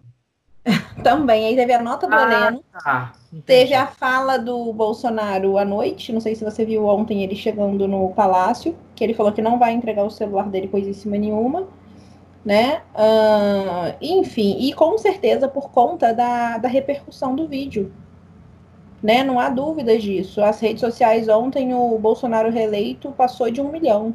[1.02, 2.64] Também, aí teve a nota do ah, Heleno.
[2.72, 3.12] Tá.
[3.46, 7.88] Teve a fala do Bolsonaro à noite, não sei se você viu ontem ele chegando
[7.88, 11.66] no palácio, que ele falou que não vai entregar o celular dele coisíssima nenhuma,
[12.44, 12.82] né?
[12.94, 17.92] Uh, enfim, e com certeza por conta da, da repercussão do vídeo,
[19.02, 19.24] né?
[19.24, 20.40] Não há dúvidas disso.
[20.40, 24.14] As redes sociais ontem, o Bolsonaro reeleito passou de um milhão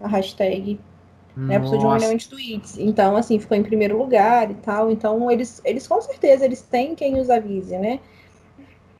[0.00, 0.80] a hashtag.
[1.36, 2.78] Né, passou de um milhão de tweets.
[2.78, 4.90] Então, assim, ficou em primeiro lugar e tal.
[4.90, 8.00] Então, eles, eles com certeza, eles têm quem os avise, né?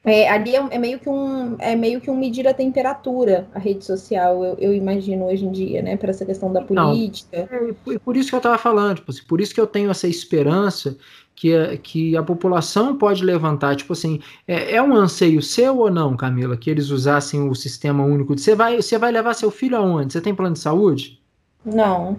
[0.06, 3.58] É, ali é, é, meio que um é meio que um medir a temperatura a
[3.58, 7.48] rede social eu, eu imagino hoje em dia né para essa questão da política.
[7.50, 9.90] Não, é, por isso que eu estava falando tipo, assim, por isso que eu tenho
[9.90, 10.96] essa esperança
[11.34, 15.90] que a, que a população pode levantar tipo assim é, é um anseio seu ou
[15.90, 19.76] não Camila que eles usassem o sistema único você vai você vai levar seu filho
[19.76, 20.12] aonde?
[20.12, 21.20] Você tem plano de saúde?
[21.64, 22.16] Não.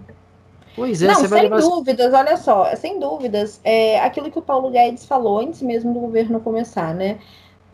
[0.76, 1.60] Pois é, não, sem levar...
[1.60, 6.00] dúvidas, olha só, sem dúvidas, é aquilo que o Paulo Guedes falou antes mesmo do
[6.00, 7.18] governo começar, né?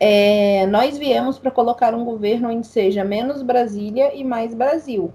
[0.06, 5.10] É, nós viemos para colocar um governo onde seja menos Brasília e mais Brasil.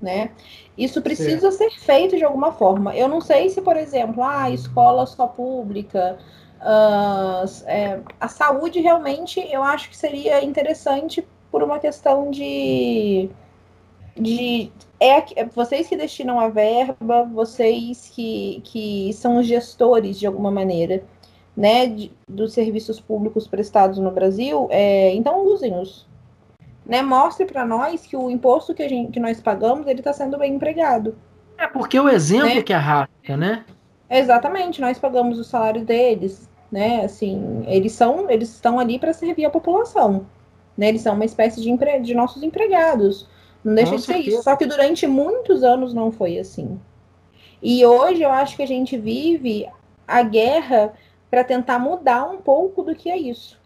[0.00, 0.32] Né?
[0.76, 2.92] Isso precisa ser feito de alguma forma.
[2.96, 6.18] Eu não sei se, por exemplo, a ah, escola só pública,
[6.60, 13.30] uh, é, a saúde realmente eu acho que seria interessante por uma questão de,
[14.16, 20.50] de é vocês que destinam a verba, vocês que, que são os gestores de alguma
[20.50, 21.04] maneira
[21.56, 26.06] né, de, dos serviços públicos prestados no Brasil, é, então usem-os.
[26.86, 30.12] Né, mostre para nós que o imposto que, a gente, que nós pagamos ele está
[30.12, 31.16] sendo bem empregado.
[31.56, 32.62] É porque o exemplo né?
[32.62, 33.64] que arrasta, né?
[34.10, 37.04] Exatamente, nós pagamos o salário deles, né?
[37.04, 40.26] Assim, eles são, eles estão ali para servir a população,
[40.76, 40.88] né?
[40.88, 42.00] Eles são uma espécie de, empre...
[42.00, 43.26] de nossos empregados.
[43.64, 44.36] Não deixa Com de ser certeza.
[44.36, 44.42] isso.
[44.42, 46.78] Só que durante muitos anos não foi assim.
[47.62, 49.66] E hoje eu acho que a gente vive
[50.06, 50.92] a guerra
[51.34, 53.60] para tentar mudar um pouco do que é isso.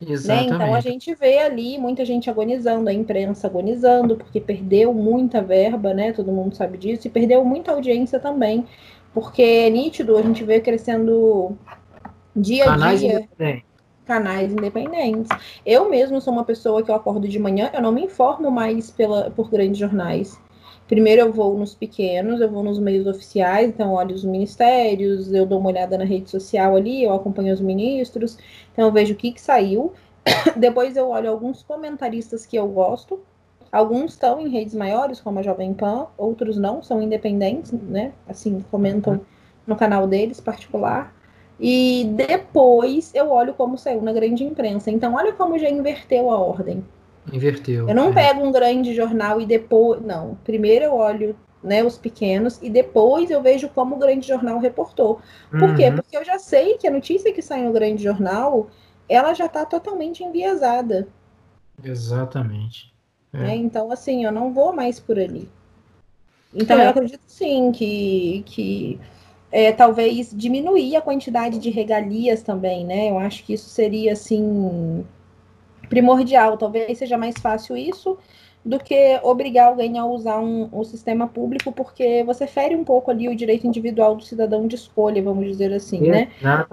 [0.00, 0.44] Né?
[0.44, 5.92] Então a gente vê ali muita gente agonizando, a imprensa agonizando, porque perdeu muita verba,
[5.92, 6.12] né?
[6.12, 8.64] Todo mundo sabe disso, e perdeu muita audiência também,
[9.12, 11.58] porque é nítido, a gente vê crescendo
[12.36, 13.14] dia a canais dia.
[13.14, 13.70] Independentes.
[14.06, 15.28] Canais independentes.
[15.66, 18.92] Eu mesmo sou uma pessoa que eu acordo de manhã, eu não me informo mais
[18.92, 20.40] pela, por grandes jornais.
[20.90, 25.46] Primeiro eu vou nos pequenos, eu vou nos meios oficiais, então olho os ministérios, eu
[25.46, 28.36] dou uma olhada na rede social ali, eu acompanho os ministros,
[28.72, 29.92] então eu vejo o que, que saiu.
[30.58, 33.20] Depois eu olho alguns comentaristas que eu gosto.
[33.70, 38.12] Alguns estão em redes maiores, como a Jovem Pan, outros não, são independentes, né?
[38.28, 39.20] Assim, comentam
[39.64, 41.14] no canal deles particular.
[41.60, 44.90] E depois eu olho como saiu na grande imprensa.
[44.90, 46.84] Então, olha como já inverteu a ordem.
[47.32, 47.88] Inverteu.
[47.88, 48.12] Eu não é.
[48.12, 50.02] pego um grande jornal e depois.
[50.02, 50.36] Não.
[50.44, 55.20] Primeiro eu olho né, os pequenos e depois eu vejo como o grande jornal reportou.
[55.50, 55.76] Por uhum.
[55.76, 55.90] quê?
[55.90, 58.68] Porque eu já sei que a notícia que sai no grande jornal
[59.10, 61.08] ela já está totalmente enviesada.
[61.82, 62.94] Exatamente.
[63.32, 63.38] É.
[63.38, 63.56] Né?
[63.56, 65.48] Então, assim, eu não vou mais por ali.
[66.54, 66.84] Então, é.
[66.84, 69.00] eu acredito sim que, que
[69.50, 73.10] é, talvez diminuir a quantidade de regalias também, né?
[73.10, 75.04] Eu acho que isso seria, assim,
[75.90, 76.56] primordial.
[76.56, 78.16] Talvez seja mais fácil isso
[78.64, 83.10] do que obrigar alguém a usar um, um sistema público, porque você fere um pouco
[83.10, 86.28] ali o direito individual do cidadão de escolha, vamos dizer assim, né?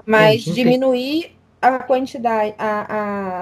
[0.06, 2.86] Mas diminuir a quantidade, a,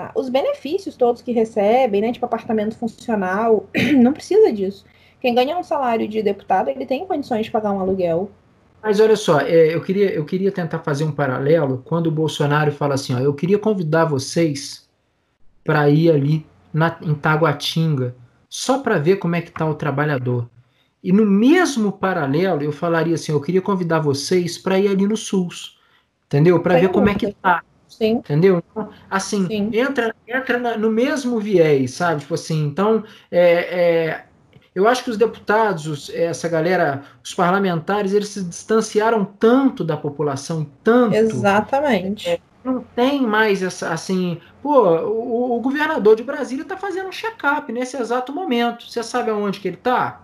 [0.08, 2.12] a, os benefícios todos que recebem, né?
[2.12, 4.86] Tipo apartamento funcional, não precisa disso.
[5.20, 8.30] Quem ganha um salário de deputado, ele tem condições de pagar um aluguel.
[8.82, 12.72] Mas olha só, é, eu, queria, eu queria tentar fazer um paralelo quando o Bolsonaro
[12.72, 14.85] fala assim: ó, eu queria convidar vocês
[15.66, 18.16] para ir ali na, em Taguatinga,
[18.48, 20.48] só para ver como é que está o trabalhador.
[21.04, 25.18] E no mesmo paralelo, eu falaria assim, eu queria convidar vocês para ir ali no
[25.18, 25.78] SUS,
[26.28, 26.60] entendeu?
[26.62, 27.62] Para ver como é que tá.
[27.88, 28.14] Sim.
[28.14, 28.62] Entendeu?
[28.72, 29.70] Então, assim, Sim.
[29.74, 32.22] entra, entra no mesmo viés, sabe?
[32.22, 34.26] Tipo assim, então, é, é,
[34.74, 40.68] eu acho que os deputados, essa galera, os parlamentares, eles se distanciaram tanto da população,
[40.84, 41.16] tanto.
[41.16, 42.30] Exatamente.
[42.30, 47.12] É, não tem mais essa, assim, pô, o, o governador de Brasília está fazendo um
[47.12, 48.90] check-up nesse exato momento.
[48.90, 50.24] Você sabe aonde que ele está?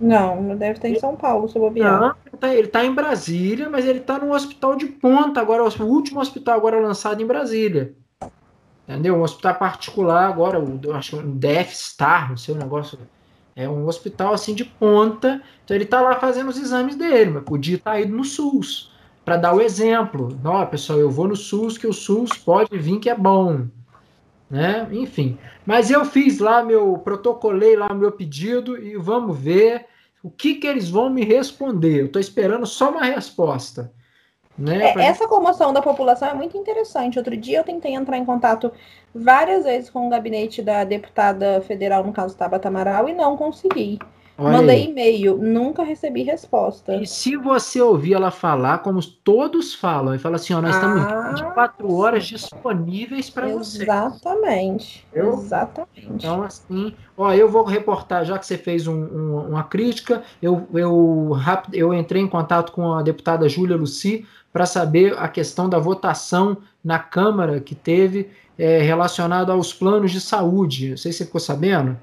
[0.00, 2.00] Não, não deve estar em São Paulo, se bobear.
[2.00, 2.14] Não,
[2.52, 6.20] ele está tá em Brasília, mas ele está num hospital de ponta agora, o último
[6.20, 7.96] hospital agora lançado em Brasília.
[8.86, 9.16] Entendeu?
[9.16, 12.96] Um hospital particular agora, eu acho um Death Star, não sei o negócio.
[13.56, 15.42] É um hospital assim de ponta.
[15.64, 18.94] Então ele está lá fazendo os exames dele, mas podia estar tá ido no SUS.
[19.26, 20.38] Para dar o exemplo.
[20.44, 23.66] Ó, pessoal, eu vou no SUS, que o SUS pode vir que é bom.
[24.48, 24.86] Né?
[24.92, 25.36] Enfim.
[25.66, 29.86] Mas eu fiz lá meu, protocolei lá meu pedido e vamos ver
[30.22, 32.02] o que, que eles vão me responder.
[32.02, 33.92] Eu estou esperando só uma resposta.
[34.56, 35.04] Né, é, pra...
[35.04, 37.18] Essa comoção da população é muito interessante.
[37.18, 38.70] Outro dia eu tentei entrar em contato
[39.12, 43.98] várias vezes com o gabinete da deputada federal, no caso Tabata Amaral, e não consegui.
[44.38, 46.96] Olha Mandei e-mail, nunca recebi resposta.
[46.96, 50.78] E se você ouvir ela falar, como todos falam, e fala assim, ó, nós ah,
[50.78, 53.84] estamos 24 horas disponíveis para você.
[53.84, 55.06] Exatamente.
[55.10, 55.32] Eu?
[55.32, 56.06] Exatamente.
[56.06, 60.66] Então, assim, ó, eu vou reportar, já que você fez um, um, uma crítica, eu,
[60.74, 61.30] eu,
[61.72, 66.58] eu entrei em contato com a deputada Júlia Luci para saber a questão da votação
[66.84, 70.90] na Câmara que teve é, relacionado aos planos de saúde.
[70.90, 71.98] Não sei se você ficou sabendo.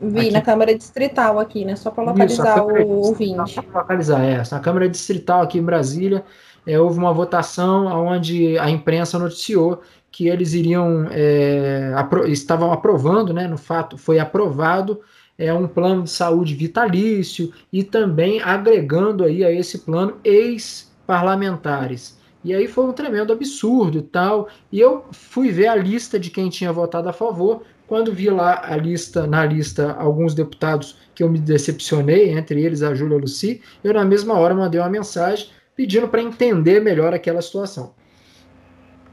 [0.00, 0.30] Vi aqui.
[0.30, 1.76] na Câmara Distrital aqui, né?
[1.76, 3.52] Só para localizar Isso, o ouvinte.
[3.52, 4.42] Só para localizar, é.
[4.50, 6.24] Na Câmara Distrital aqui em Brasília,
[6.66, 9.80] é, houve uma votação onde a imprensa noticiou
[10.10, 13.46] que eles iriam é, apro estavam aprovando, né?
[13.46, 15.00] No fato, foi aprovado
[15.38, 22.18] é um plano de saúde vitalício e também agregando aí a esse plano ex-parlamentares.
[22.42, 24.48] E aí foi um tremendo absurdo e tal.
[24.70, 27.62] E eu fui ver a lista de quem tinha votado a favor.
[27.86, 32.82] Quando vi lá a lista, na lista, alguns deputados que eu me decepcionei, entre eles
[32.82, 37.40] a Júlia Luci, eu na mesma hora mandei uma mensagem pedindo para entender melhor aquela
[37.40, 37.94] situação.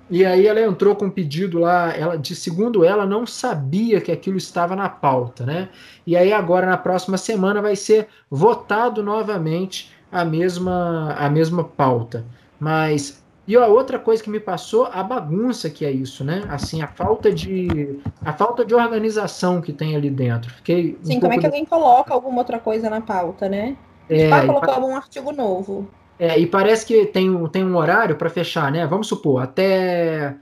[0.09, 4.11] E aí ela entrou com um pedido lá, ela, de segundo ela, não sabia que
[4.11, 5.69] aquilo estava na pauta, né?
[6.05, 12.25] E aí agora na próxima semana vai ser votado novamente a mesma a mesma pauta.
[12.59, 16.43] Mas e a outra coisa que me passou, a bagunça que é isso, né?
[16.49, 20.49] Assim, a falta de a falta de organização que tem ali dentro.
[20.51, 23.75] Fiquei Sim, um como é que alguém coloca alguma outra coisa na pauta, né?
[24.09, 25.87] É, vai colocar algum artigo novo.
[26.17, 28.85] É, e parece que tem, tem um horário para fechar, né?
[28.87, 30.35] Vamos supor, até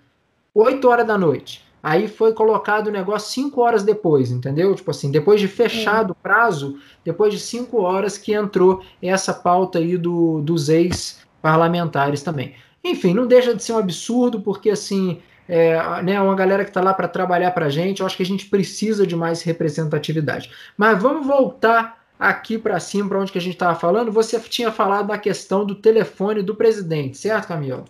[0.53, 1.65] 8 horas da noite.
[1.81, 4.75] Aí foi colocado o negócio 5 horas depois, entendeu?
[4.75, 9.79] Tipo assim, depois de fechado o prazo, depois de 5 horas que entrou essa pauta
[9.79, 12.53] aí do, dos ex-parlamentares também.
[12.83, 16.81] Enfim, não deixa de ser um absurdo, porque assim, é, né, uma galera que está
[16.81, 20.51] lá para trabalhar para a gente, eu acho que a gente precisa de mais representatividade.
[20.77, 24.11] Mas vamos voltar aqui para cima, para onde que a gente estava falando.
[24.11, 27.85] Você tinha falado da questão do telefone do presidente, certo, Camila?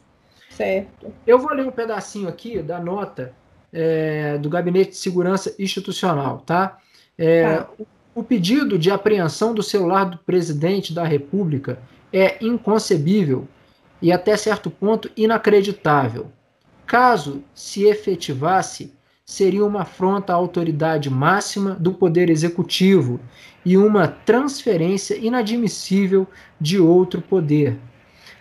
[0.50, 1.14] Certo.
[1.26, 3.34] Eu vou ler um pedacinho aqui da nota
[3.74, 6.78] é, do Gabinete de Segurança Institucional, tá?
[7.18, 7.70] É, tá.
[8.14, 11.80] O pedido de apreensão do celular do presidente da República
[12.12, 13.48] é inconcebível
[14.02, 16.32] e até certo ponto inacreditável.
[16.86, 18.94] Caso se efetivasse,
[19.26, 23.20] seria uma afronta à autoridade máxima do poder executivo
[23.66, 26.28] e uma transferência inadmissível
[26.60, 27.78] de outro poder,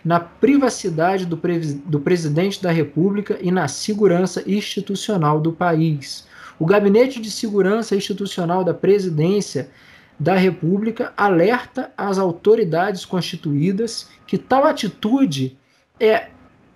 [0.03, 1.39] na privacidade do,
[1.85, 6.27] do presidente da República e na segurança institucional do país.
[6.59, 9.69] O Gabinete de Segurança Institucional da Presidência
[10.21, 15.57] da República alerta as autoridades constituídas que tal atitude
[15.99, 16.27] é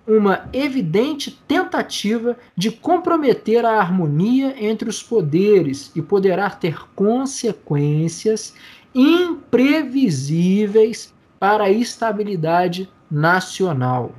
[0.04, 8.52] uma evidente tentativa de comprometer a harmonia entre os poderes e poderá ter consequências
[8.92, 14.10] imprevisíveis para a estabilidade nacional.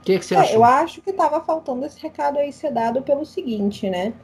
[0.00, 3.02] O que, que você é, Eu acho que estava faltando esse recado aí ser dado
[3.02, 4.14] pelo seguinte, né?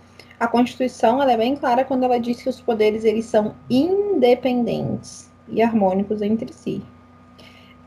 [0.42, 5.30] A Constituição ela é bem clara quando ela diz que os poderes eles são independentes
[5.48, 6.82] e harmônicos entre si.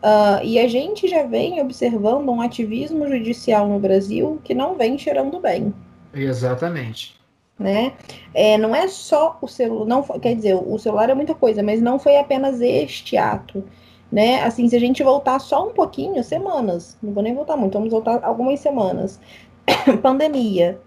[0.02, 4.98] Uh, e a gente já vem observando um ativismo judicial no Brasil que não vem
[4.98, 5.76] cheirando bem.
[6.14, 7.20] Exatamente.
[7.60, 7.92] Né?
[8.34, 11.82] É, não é só o celular, não quer dizer, o celular é muita coisa, mas
[11.82, 13.66] não foi apenas este ato.
[14.10, 14.42] Né?
[14.44, 17.92] Assim, se a gente voltar só um pouquinho, semanas, não vou nem voltar muito, vamos
[17.92, 19.20] voltar algumas semanas.
[20.02, 20.80] Pandemia,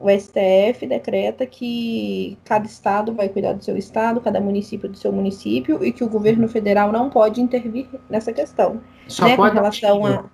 [0.00, 5.12] o STF decreta que cada estado vai cuidar do seu estado, cada município do seu
[5.12, 8.80] município, e que o governo federal não pode intervir nessa questão.
[9.06, 10.24] Só né, pode com relação a.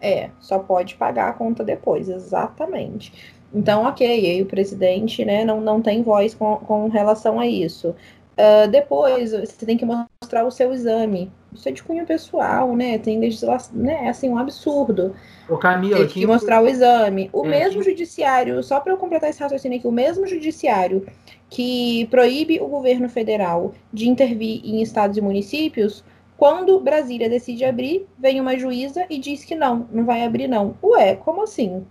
[0.00, 3.12] É, só pode pagar a conta depois, exatamente.
[3.52, 7.94] Então, ok, aí o presidente né, não, não tem voz com, com relação a isso.
[8.40, 11.30] Uh, depois, você tem que mostrar o seu exame.
[11.52, 12.96] Isso é de cunho pessoal, né?
[12.98, 14.06] Tem legislação, né?
[14.06, 15.14] É assim, um absurdo.
[15.48, 17.28] O Camila, tem que mostrar o exame.
[17.34, 17.90] O é, mesmo que...
[17.90, 21.06] judiciário, só para eu completar esse raciocínio aqui, o mesmo judiciário
[21.50, 26.02] que proíbe o governo federal de intervir em estados e municípios,
[26.36, 30.78] quando Brasília decide abrir, vem uma juíza e diz que não, não vai abrir não.
[30.82, 31.84] Ué, como assim?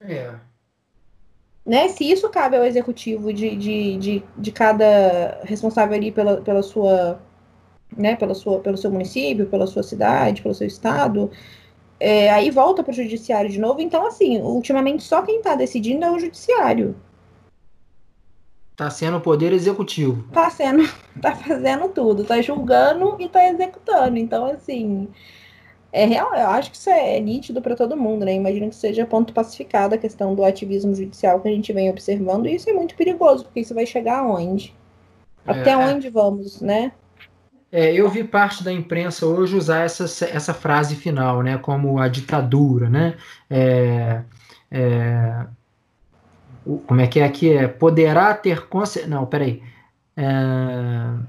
[0.00, 0.32] É,
[1.70, 1.86] né?
[1.86, 7.22] Se isso cabe ao executivo de, de, de, de cada responsável ali pela, pela sua
[7.96, 11.30] né, pela sua, pelo seu município, pela sua cidade, pelo seu estado,
[12.00, 13.80] é, aí volta para o judiciário de novo.
[13.80, 16.96] Então, assim, ultimamente só quem está decidindo é o judiciário.
[18.72, 20.24] Está sendo o poder executivo.
[20.26, 20.82] Está sendo,
[21.22, 24.18] tá fazendo tudo, está julgando e está executando.
[24.18, 25.06] Então, assim,
[25.92, 28.34] é real, eu acho que isso é nítido para todo mundo, né?
[28.34, 32.46] Imagino que seja ponto pacificado a questão do ativismo judicial que a gente vem observando,
[32.46, 34.74] e isso é muito perigoso, porque isso vai chegar aonde?
[35.46, 36.92] Até é, onde vamos, né?
[37.72, 42.08] É, eu vi parte da imprensa hoje usar essa, essa frase final, né, como a
[42.08, 43.14] ditadura, né?
[43.48, 44.22] É,
[44.70, 45.46] é,
[46.86, 47.52] como é que é aqui?
[47.52, 48.66] É, poderá ter.
[49.08, 49.62] Não, peraí.
[50.16, 50.24] É,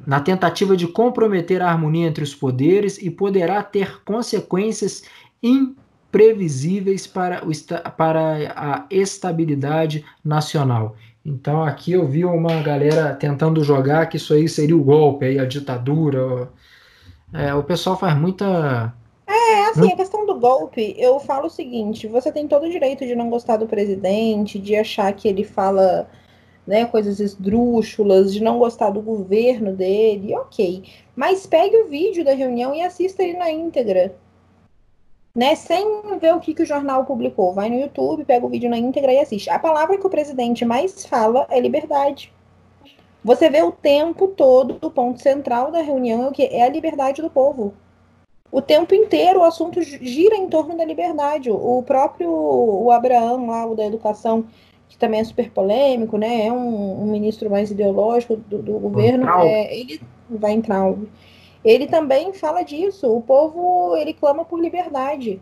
[0.05, 5.03] na tentativa de comprometer a harmonia entre os poderes e poderá ter consequências
[5.41, 7.51] imprevisíveis para, o,
[7.91, 10.95] para a estabilidade nacional.
[11.23, 15.39] Então aqui eu vi uma galera tentando jogar que isso aí seria o golpe, aí,
[15.39, 16.49] a ditadura.
[17.33, 18.93] É, o pessoal faz muita.
[19.27, 23.05] É, assim, a questão do golpe, eu falo o seguinte: você tem todo o direito
[23.05, 26.09] de não gostar do presidente, de achar que ele fala
[26.71, 30.83] né, coisas esdrúxulas, de não gostar do governo dele, ok.
[31.13, 34.15] Mas pegue o vídeo da reunião e assista ele na íntegra
[35.35, 35.85] né, sem
[36.17, 37.53] ver o que, que o jornal publicou.
[37.53, 39.49] Vai no YouTube, pega o vídeo na íntegra e assiste.
[39.49, 42.31] A palavra que o presidente mais fala é liberdade.
[43.21, 46.43] Você vê o tempo todo, o ponto central da reunião é o que?
[46.43, 47.73] É a liberdade do povo.
[48.49, 51.49] O tempo inteiro o assunto gira em torno da liberdade.
[51.51, 54.45] O próprio o Abraão, lá, o da educação,
[54.91, 56.47] que também é super polêmico, né?
[56.47, 59.25] É um, um ministro mais ideológico do, do governo.
[59.39, 60.93] É, ele vai entrar
[61.63, 63.07] ele também fala disso.
[63.07, 65.41] O povo ele clama por liberdade.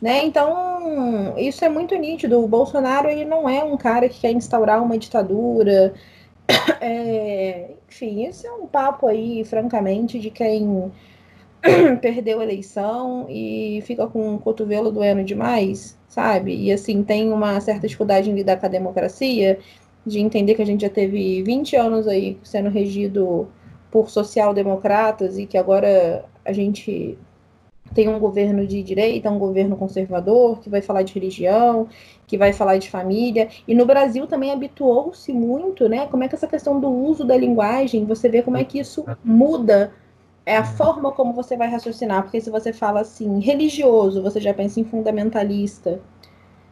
[0.00, 0.24] Né?
[0.24, 2.42] Então, isso é muito nítido.
[2.42, 5.94] O Bolsonaro ele não é um cara que quer instaurar uma ditadura.
[6.80, 10.90] É, enfim, esse é um papo aí, francamente, de quem
[12.00, 16.54] perdeu a eleição e fica com o cotovelo doendo demais, sabe?
[16.54, 19.58] E assim, tem uma certa dificuldade em lidar com a democracia,
[20.06, 23.48] de entender que a gente já teve 20 anos aí sendo regido
[23.90, 27.18] por social-democratas e que agora a gente
[27.94, 31.88] tem um governo de direita, um governo conservador, que vai falar de religião,
[32.26, 33.48] que vai falar de família.
[33.66, 36.06] E no Brasil também habituou-se muito, né?
[36.06, 39.04] Como é que essa questão do uso da linguagem, você vê como é que isso
[39.24, 39.92] muda
[40.48, 44.54] é a forma como você vai raciocinar, porque se você fala assim, religioso, você já
[44.54, 46.00] pensa em fundamentalista.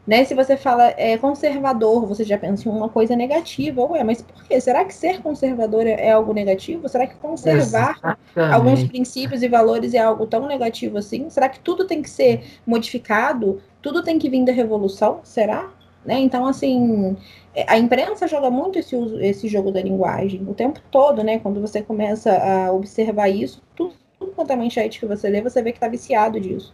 [0.07, 0.25] Né?
[0.25, 3.83] Se você fala é, conservador, você já pensa em uma coisa negativa.
[3.83, 4.59] Ué, mas por quê?
[4.59, 6.89] Será que ser conservador é, é algo negativo?
[6.89, 8.55] Será que conservar Exatamente.
[8.55, 11.29] alguns princípios e valores é algo tão negativo assim?
[11.29, 13.61] Será que tudo tem que ser modificado?
[13.83, 15.21] Tudo tem que vir da revolução?
[15.23, 15.69] Será?
[16.07, 16.21] Né?
[16.21, 17.17] Então, assim,
[17.53, 21.41] é, a imprensa joga muito esse, esse jogo da linguagem o tempo todo, né?
[21.41, 23.93] Quando você começa a observar isso, tudo,
[24.37, 26.73] quanto é manchete que você lê, você vê que está viciado disso.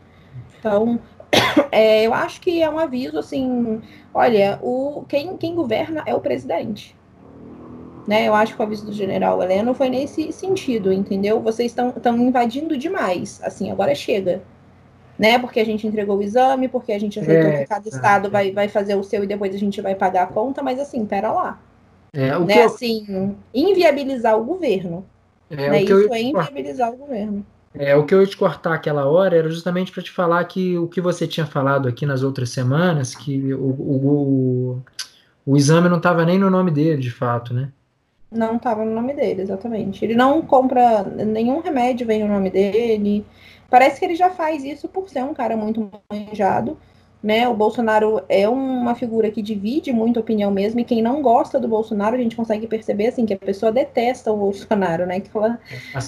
[0.58, 1.00] Então,
[1.72, 3.80] é, eu acho que é um aviso assim,
[4.12, 6.94] olha, o, quem, quem governa é o presidente.
[8.06, 8.28] Né?
[8.28, 11.40] Eu acho que o aviso do general Heleno foi nesse sentido, entendeu?
[11.40, 13.40] Vocês estão invadindo demais.
[13.42, 14.42] Assim, agora chega.
[15.22, 15.38] Né?
[15.38, 18.30] Porque a gente entregou o exame, porque a gente aceitou é, que cada estado é.
[18.30, 21.06] vai, vai fazer o seu e depois a gente vai pagar a conta, mas assim,
[21.06, 21.60] pera lá.
[22.12, 22.54] É, o né?
[22.54, 22.66] que eu...
[22.66, 25.06] Assim, inviabilizar o governo.
[25.48, 25.82] É, né?
[25.84, 26.12] Isso eu...
[26.12, 27.46] é inviabilizar o governo.
[27.72, 30.76] É, o que eu ia te cortar aquela hora era justamente para te falar que
[30.76, 34.82] o que você tinha falado aqui nas outras semanas, que o, o, o,
[35.46, 37.70] o exame não estava nem no nome dele, de fato, né?
[38.28, 40.04] Não estava no nome dele, exatamente.
[40.04, 43.24] Ele não compra nenhum remédio, vem no nome dele.
[43.72, 46.76] Parece que ele já faz isso por ser um cara muito manjado
[47.22, 47.48] né?
[47.48, 51.68] O Bolsonaro é uma figura que divide muita opinião mesmo, e quem não gosta do
[51.68, 55.20] Bolsonaro, a gente consegue perceber assim que a pessoa detesta o Bolsonaro, né?
[55.20, 55.58] Que ela,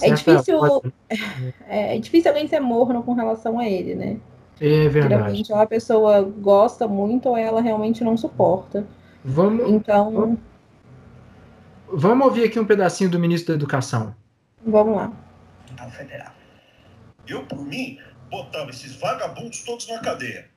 [0.01, 0.59] é difícil
[1.67, 4.17] é, é, difícil alguém ser morno com relação a ele, né?
[4.59, 5.13] É verdade.
[5.15, 8.85] Geralmente ou a pessoa gosta muito ou ela realmente não suporta.
[9.23, 10.39] Vamos, então, vamos,
[11.91, 14.13] vamos ouvir aqui um pedacinho do ministro da Educação.
[14.65, 15.11] Vamos lá.
[15.91, 16.31] Federal.
[17.27, 17.99] Eu, por mim,
[18.29, 20.55] botava esses vagabundos todos na cadeia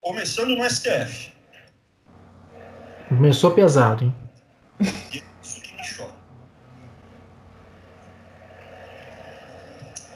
[0.00, 1.32] começando no STF.
[3.08, 4.14] Começou pesado, hein?
[5.42, 6.14] Isso que me choca.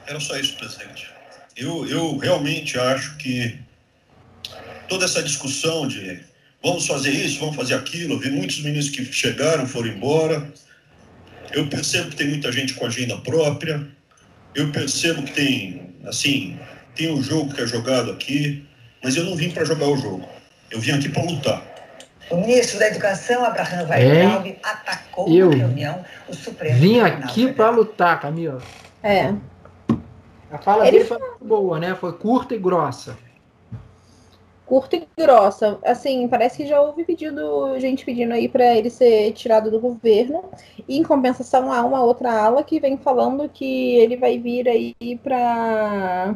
[0.07, 1.11] Era só isso, presidente.
[1.55, 3.59] Eu, eu realmente acho que
[4.87, 6.21] toda essa discussão de
[6.61, 10.51] vamos fazer isso, vamos fazer aquilo, vi muitos ministros que chegaram, foram embora.
[11.51, 13.87] Eu percebo que tem muita gente com agenda própria.
[14.55, 16.57] Eu percebo que tem, assim,
[16.95, 18.67] tem um jogo que é jogado aqui
[19.03, 20.25] mas eu não vim para jogar o jogo.
[20.71, 21.61] Eu vim aqui para lutar.
[22.29, 27.51] O ministro da Educação, Abraham Weintraub, é, atacou eu na reunião o Supremo Vim aqui
[27.51, 28.61] para lutar, Camila.
[29.03, 29.33] É.
[30.49, 31.93] A fala ele dele foi boa, né?
[31.95, 33.17] Foi curta e grossa.
[34.73, 35.77] Curta e grossa.
[35.85, 40.45] Assim, parece que já houve pedido, gente pedindo aí para ele ser tirado do governo.
[40.87, 44.95] E em compensação, há uma outra ala que vem falando que ele vai vir aí
[45.21, 46.35] para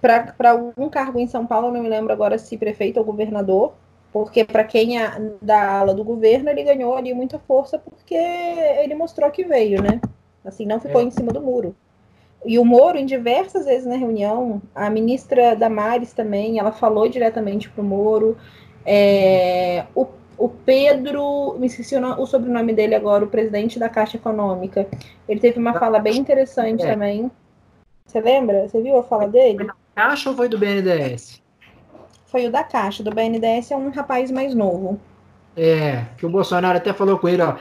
[0.00, 3.74] para algum cargo em São Paulo, não me lembro agora se prefeito ou governador,
[4.10, 5.10] porque para quem é
[5.42, 10.00] da ala do governo, ele ganhou ali muita força porque ele mostrou que veio, né?
[10.42, 11.04] Assim, não ficou é.
[11.04, 11.76] em cima do muro.
[12.44, 17.68] E o Moro, em diversas vezes na reunião, a ministra Damares também, ela falou diretamente
[17.68, 18.36] para o Moro.
[18.84, 20.06] É, o,
[20.38, 24.88] o Pedro, me esqueci o, o, sobrenome dele agora, o presidente da Caixa Econômica,
[25.28, 26.92] ele teve uma fala bem interessante é.
[26.92, 27.30] também.
[28.06, 28.66] Você lembra?
[28.66, 29.58] Você viu a fala dele?
[29.58, 31.42] Foi da Caixa ou foi do BNDES?
[32.24, 33.02] Foi o da Caixa.
[33.02, 34.98] Do BNDES é um rapaz mais novo.
[35.56, 37.56] É, que o Bolsonaro até falou com ele, ó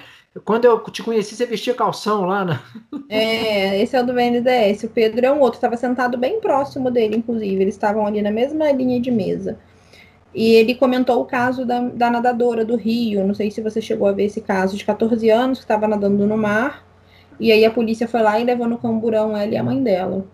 [0.46, 2.60] quando eu te conheci, você vestia calção lá, né?
[3.10, 4.84] É, esse é o do BNDES.
[4.84, 7.62] O Pedro é um outro, estava sentado bem próximo dele, inclusive.
[7.62, 9.58] Eles estavam ali na mesma linha de mesa.
[10.34, 13.26] E ele comentou o caso da, da nadadora do Rio.
[13.26, 16.28] Não sei se você chegou a ver esse caso, de 14 anos, que estava nadando
[16.28, 16.86] no mar.
[17.40, 20.26] E aí a polícia foi lá e levou no camburão ela e a mãe dela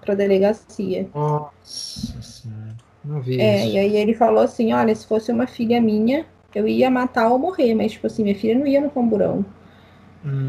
[0.00, 1.08] para delegacia.
[1.14, 3.74] Nossa senhora, não vi é, isso.
[3.74, 7.38] E aí ele falou assim: olha, se fosse uma filha minha, eu ia matar ou
[7.38, 9.44] morrer, mas, tipo assim, minha filha não ia no camburão.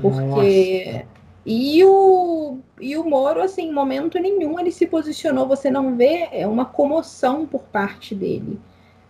[0.01, 1.05] Porque.
[1.45, 5.47] E o, e o Moro, assim, em momento nenhum ele se posicionou.
[5.47, 8.59] Você não vê é uma comoção por parte dele.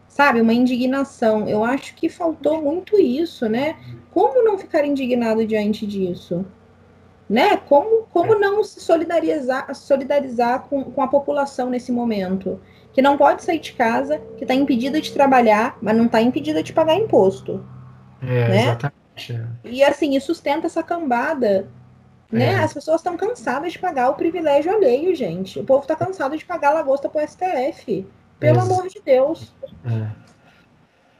[0.07, 0.39] Sabe?
[0.39, 1.47] Uma indignação.
[1.47, 3.75] Eu acho que faltou muito isso, né?
[4.11, 6.45] Como não ficar indignado diante disso?
[7.29, 7.57] Né?
[7.57, 8.39] Como, como é.
[8.39, 12.59] não se solidarizar, solidarizar com, com a população nesse momento?
[12.93, 16.63] Que não pode sair de casa, que está impedida de trabalhar, mas não está impedida
[16.63, 17.65] de pagar imposto.
[18.21, 18.61] É, né?
[18.63, 19.49] exatamente.
[19.63, 21.67] E assim, isso sustenta essa cambada.
[22.31, 22.53] Né?
[22.53, 22.55] É.
[22.59, 25.59] As pessoas estão cansadas de pagar o privilégio alheio, gente.
[25.59, 28.05] O povo está cansado de pagar a lagosta para o STF.
[28.39, 28.61] Pelo é.
[28.61, 29.53] amor de Deus.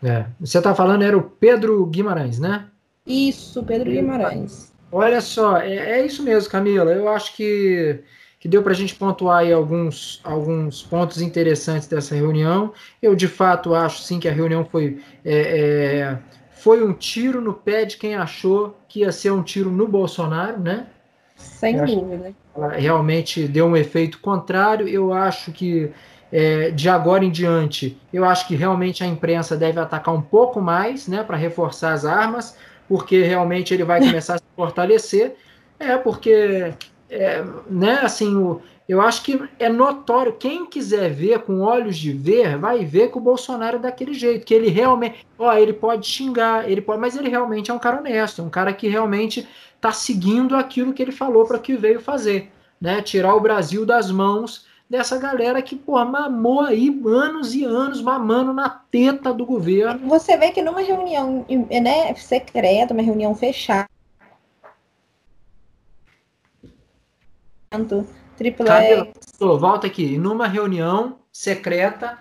[0.03, 0.07] É.
[0.07, 0.25] é.
[0.39, 2.67] Você está falando era o Pedro Guimarães, né?
[3.05, 4.71] Isso, Pedro Guimarães.
[4.91, 6.91] Olha só, é, é isso mesmo, Camila.
[6.91, 8.03] Eu acho que
[8.39, 12.73] que deu para a gente pontuar aí alguns, alguns pontos interessantes dessa reunião.
[13.01, 16.19] Eu, de fato, acho sim que a reunião foi, é, é,
[16.51, 20.59] foi um tiro no pé de quem achou que ia ser um tiro no Bolsonaro,
[20.59, 20.87] né?
[21.35, 22.33] Sem eu dúvida.
[22.77, 24.87] Realmente deu um efeito contrário.
[24.87, 25.91] Eu acho que
[26.31, 30.61] é, de agora em diante, eu acho que realmente a imprensa deve atacar um pouco
[30.61, 35.35] mais, né, para reforçar as armas, porque realmente ele vai começar a se fortalecer.
[35.79, 36.73] É, porque
[37.09, 40.33] é, né, assim, o, eu acho que é notório.
[40.33, 44.45] Quem quiser ver com olhos de ver, vai ver que o Bolsonaro é daquele jeito,
[44.45, 47.99] que ele realmente, ó, ele pode xingar, ele pode, mas ele realmente é um cara
[47.99, 52.01] honesto, é um cara que realmente está seguindo aquilo que ele falou para que veio
[52.01, 52.51] fazer,
[52.81, 53.01] né?
[53.01, 58.51] Tirar o Brasil das mãos dessa galera que, pô, mamou aí anos e anos mamando
[58.53, 60.07] na teta do governo.
[60.09, 63.87] Você vê que numa reunião, né, secreta, uma reunião fechada,
[68.35, 69.13] Triple X.
[69.39, 70.17] Volta aqui.
[70.17, 72.17] Numa reunião secreta.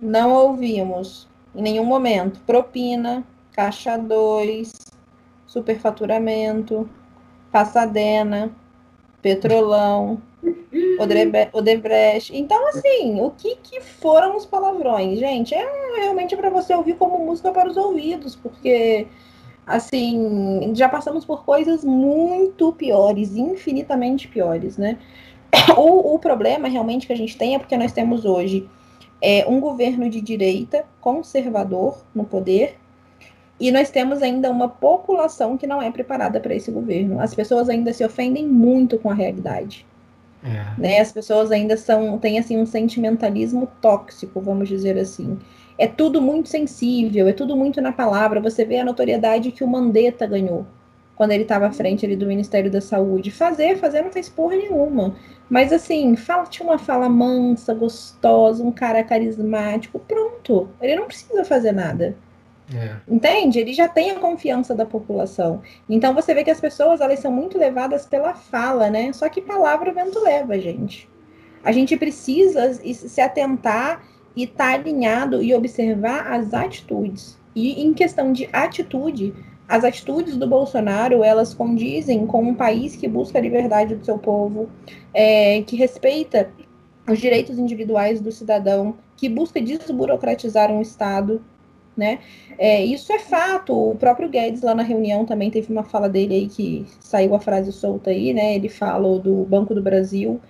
[0.00, 4.72] Não ouvimos em nenhum momento propina, caixa 2,
[5.46, 6.88] superfaturamento,
[7.50, 8.50] passadena,
[9.20, 10.22] petrolão,
[11.52, 12.34] Odebrecht.
[12.34, 15.18] Então, assim, o que, que foram os palavrões?
[15.18, 15.66] Gente, é
[15.96, 19.06] realmente para você ouvir como música para os ouvidos, porque
[19.66, 24.98] assim, já passamos por coisas muito piores, infinitamente piores, né?
[25.76, 28.68] O, o problema realmente que a gente tem é porque nós temos hoje
[29.20, 32.76] é, um governo de direita conservador no poder
[33.58, 37.20] e nós temos ainda uma população que não é preparada para esse governo.
[37.20, 39.86] As pessoas ainda se ofendem muito com a realidade.
[40.42, 40.80] É.
[40.80, 41.00] Né?
[41.00, 45.38] As pessoas ainda são têm assim um sentimentalismo tóxico, vamos dizer assim
[45.80, 48.38] é tudo muito sensível, é tudo muito na palavra.
[48.38, 50.66] Você vê a notoriedade que o Mandetta ganhou
[51.16, 53.30] quando ele estava à frente ali do Ministério da Saúde.
[53.30, 55.16] Fazer, fazer não fez porra nenhuma.
[55.48, 60.68] Mas assim, fala, tinha uma fala mansa, gostosa, um cara carismático, pronto.
[60.82, 62.14] Ele não precisa fazer nada.
[62.74, 62.96] É.
[63.08, 63.58] Entende?
[63.58, 65.62] Ele já tem a confiança da população.
[65.88, 69.10] Então você vê que as pessoas elas são muito levadas pela fala, né?
[69.14, 71.08] Só que palavra o vento leva, gente.
[71.64, 77.38] A gente precisa se atentar e estar tá alinhado e observar as atitudes.
[77.54, 79.34] E em questão de atitude,
[79.68, 84.18] as atitudes do Bolsonaro elas condizem com um país que busca a liberdade do seu
[84.18, 84.68] povo,
[85.14, 86.50] é, que respeita
[87.08, 91.42] os direitos individuais do cidadão, que busca desburocratizar um Estado,
[91.96, 92.20] né?
[92.58, 93.90] É, isso é fato.
[93.90, 97.40] O próprio Guedes lá na reunião também teve uma fala dele aí que saiu a
[97.40, 98.54] frase solta aí, né?
[98.54, 100.40] Ele falou do Banco do Brasil,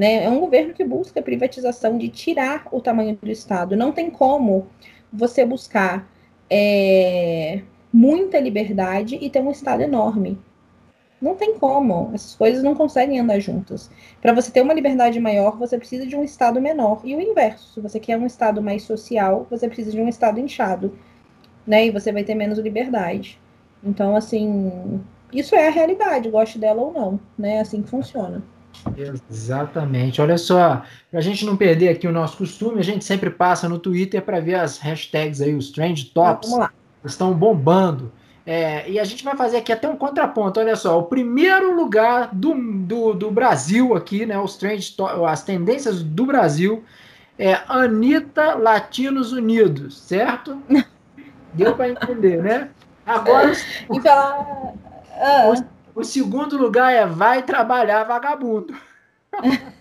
[0.00, 0.24] né?
[0.24, 3.76] É um governo que busca privatização de tirar o tamanho do Estado.
[3.76, 4.66] Não tem como
[5.12, 6.10] você buscar
[6.48, 7.60] é,
[7.92, 10.38] muita liberdade e ter um Estado enorme.
[11.20, 12.12] Não tem como.
[12.14, 13.90] Essas coisas não conseguem andar juntas.
[14.22, 17.02] Para você ter uma liberdade maior, você precisa de um Estado menor.
[17.04, 17.74] E o inverso.
[17.74, 20.98] Se você quer um Estado mais social, você precisa de um Estado inchado.
[21.66, 21.88] Né?
[21.88, 23.38] E você vai ter menos liberdade.
[23.84, 24.98] Então, assim,
[25.30, 27.20] isso é a realidade, goste dela ou não.
[27.38, 27.56] Né?
[27.56, 28.42] É assim que funciona.
[28.96, 30.20] Exatamente.
[30.20, 33.68] Olha só, para a gente não perder aqui o nosso costume, a gente sempre passa
[33.68, 36.50] no Twitter para ver as hashtags aí, os trend tops.
[36.50, 36.72] Vamos lá.
[37.04, 38.12] Estão bombando.
[38.46, 40.60] É, e a gente vai fazer aqui até um contraponto.
[40.60, 44.38] Olha só, o primeiro lugar do, do, do Brasil aqui, né?
[44.38, 44.96] Os trends,
[45.28, 46.82] as tendências do Brasil
[47.38, 50.60] é Anitta Latinos Unidos, certo?
[51.54, 52.70] Deu para entender, né?
[53.06, 53.52] Agora.
[53.52, 54.74] E falar.
[55.94, 58.74] O, segundo lugar é Vai Trabalhar Vagabundo.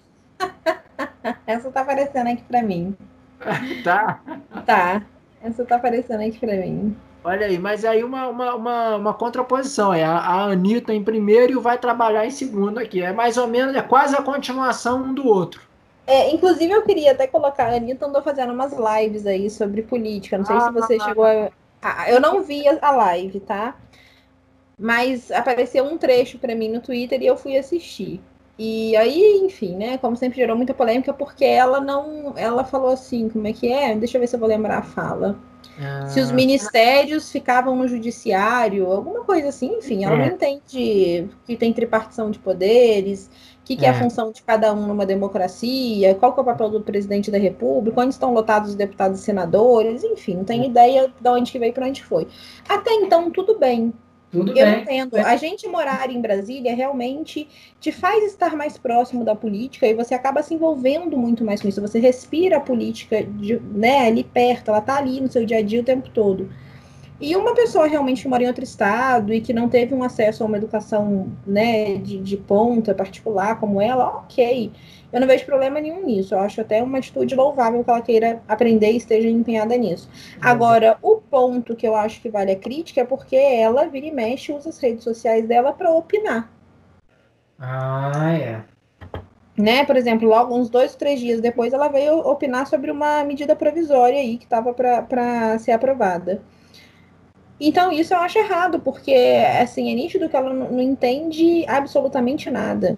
[1.45, 2.95] Essa tá aparecendo aqui para mim.
[3.83, 4.19] tá?
[4.65, 5.01] Tá.
[5.41, 6.95] Essa tá aparecendo aqui para mim.
[7.23, 9.93] Olha aí, mas aí uma, uma, uma, uma contraposição.
[9.93, 13.01] É a, a Anitta em primeiro e o Vai Trabalhar em segundo aqui.
[13.01, 15.61] É mais ou menos, é quase a continuação um do outro.
[16.07, 20.37] É, inclusive, eu queria até colocar, a Anitta andou fazendo umas lives aí sobre política.
[20.37, 21.49] Não sei ah, se você ah, chegou a.
[21.81, 23.75] Ah, eu não vi a live, tá?
[24.79, 28.21] Mas apareceu um trecho para mim no Twitter e eu fui assistir.
[28.57, 29.97] E aí, enfim, né?
[29.97, 32.33] Como sempre gerou muita polêmica, porque ela não.
[32.35, 33.95] Ela falou assim, como é que é?
[33.95, 35.39] Deixa eu ver se eu vou lembrar a fala.
[36.09, 36.33] Se os ah.
[36.33, 40.17] ministérios ficavam no judiciário, alguma coisa assim, enfim, ela é.
[40.17, 43.29] não entende que tem tripartição de poderes,
[43.61, 43.87] o que, que é.
[43.87, 43.91] é.
[43.91, 47.37] a função de cada um numa democracia, qual que é o papel do presidente da
[47.37, 50.65] república, onde estão lotados os deputados e senadores, enfim, não tem é.
[50.65, 52.27] ideia de onde que veio para onde foi.
[52.67, 53.93] Até então, tudo bem,
[54.31, 54.81] tudo eu bem.
[54.81, 55.15] entendo.
[55.17, 57.47] A gente morar em Brasília realmente
[57.79, 61.67] te faz estar mais próximo da política e você acaba se envolvendo muito mais com
[61.67, 61.81] isso.
[61.81, 65.61] Você respira a política de, né, ali perto, ela tá ali no seu dia a
[65.61, 66.49] dia o tempo todo.
[67.19, 70.41] E uma pessoa realmente que mora em outro estado e que não teve um acesso
[70.41, 74.71] a uma educação né, de, de ponta particular como ela, ok.
[75.11, 76.33] Eu não vejo problema nenhum nisso.
[76.33, 80.09] Eu acho até uma atitude louvável que ela queira aprender e esteja empenhada nisso.
[80.39, 84.11] Agora, o ponto que eu acho que vale a crítica é porque ela vira e
[84.11, 86.49] mexe usa as redes sociais dela para opinar.
[87.59, 88.61] Ah, é.
[89.57, 89.83] Né?
[89.83, 94.19] Por exemplo, logo uns dois, três dias depois, ela veio opinar sobre uma medida provisória
[94.19, 96.41] aí que estava para ser aprovada.
[97.59, 99.13] Então, isso eu acho errado, porque
[99.61, 102.97] assim, é nítido que ela não entende absolutamente nada.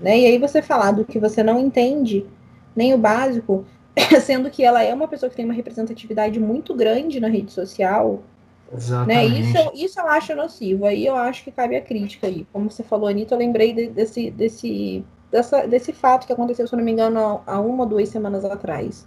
[0.00, 0.20] Né?
[0.20, 2.24] E aí você falar do que você não entende,
[2.74, 3.66] nem o básico,
[4.22, 8.22] sendo que ela é uma pessoa que tem uma representatividade muito grande na rede social.
[9.06, 9.24] Né?
[9.24, 10.86] Isso, isso eu acho nocivo.
[10.86, 12.46] Aí eu acho que cabe a crítica aí.
[12.52, 16.74] Como você falou, Anitta, eu lembrei de, desse, desse, dessa, desse fato que aconteceu, se
[16.74, 19.06] eu não me engano, há uma ou duas semanas atrás.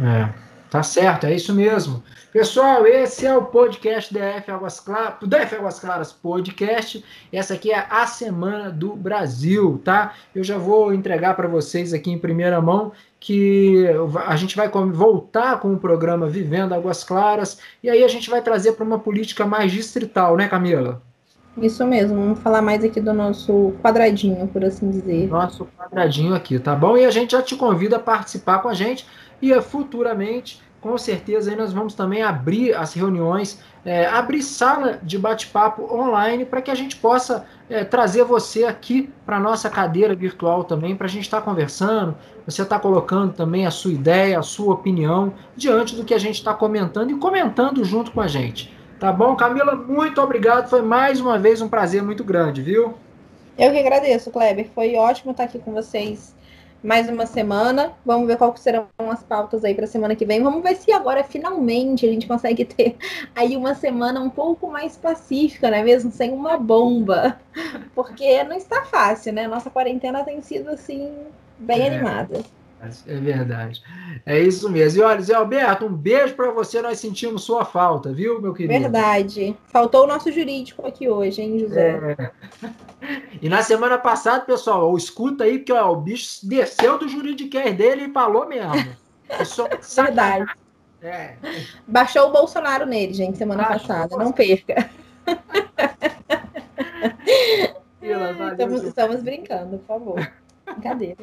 [0.00, 0.28] É,
[0.70, 2.02] tá certo, é isso mesmo.
[2.34, 7.04] Pessoal, esse é o podcast DF Águas Claras, DF Águas Claras Podcast.
[7.32, 10.14] Essa aqui é a semana do Brasil, tá?
[10.34, 13.86] Eu já vou entregar para vocês aqui em primeira mão que
[14.26, 18.42] a gente vai voltar com o programa Vivendo Águas Claras e aí a gente vai
[18.42, 21.00] trazer para uma política mais distrital, né, Camila?
[21.56, 25.28] Isso mesmo, vamos falar mais aqui do nosso quadradinho, por assim dizer.
[25.28, 26.96] Nosso quadradinho aqui, tá bom?
[26.96, 29.06] E a gente já te convida a participar com a gente
[29.40, 35.18] e futuramente com certeza aí nós vamos também abrir as reuniões, é, abrir sala de
[35.18, 40.14] bate-papo online para que a gente possa é, trazer você aqui para a nossa cadeira
[40.14, 42.14] virtual também, para a gente estar tá conversando,
[42.46, 46.34] você está colocando também a sua ideia, a sua opinião diante do que a gente
[46.34, 48.70] está comentando e comentando junto com a gente.
[49.00, 49.74] Tá bom, Camila?
[49.74, 50.68] Muito obrigado.
[50.68, 52.92] Foi mais uma vez um prazer muito grande, viu?
[53.56, 54.68] Eu que agradeço, Kleber.
[54.74, 56.34] Foi ótimo estar aqui com vocês
[56.84, 57.92] mais uma semana.
[58.04, 60.42] Vamos ver quais serão as pautas aí para a semana que vem.
[60.42, 62.96] Vamos ver se agora finalmente a gente consegue ter
[63.34, 65.82] aí uma semana um pouco mais pacífica, né?
[65.82, 67.40] Mesmo sem uma bomba,
[67.94, 69.48] porque não está fácil, né?
[69.48, 71.10] Nossa quarentena tem sido assim
[71.58, 71.86] bem é.
[71.86, 72.42] animada.
[73.06, 73.82] É verdade.
[74.24, 75.00] É isso mesmo.
[75.00, 76.80] E olha, Zé Alberto, um beijo para você.
[76.82, 78.80] Nós sentimos sua falta, viu, meu querido?
[78.80, 79.56] Verdade.
[79.66, 82.16] Faltou o nosso jurídico aqui hoje, hein, José?
[82.18, 82.30] É.
[83.40, 88.06] E na semana passada, pessoal, escuta aí, porque ó, o bicho desceu do juridiquês dele
[88.06, 88.74] e falou mesmo.
[89.28, 89.44] É
[90.02, 90.52] verdade.
[91.02, 91.36] É.
[91.86, 94.16] Baixou o Bolsonaro nele, gente, semana Baixou passada.
[94.16, 94.90] Não perca.
[98.50, 100.32] estamos, estamos brincando, por favor.
[100.64, 101.18] Brincadeira.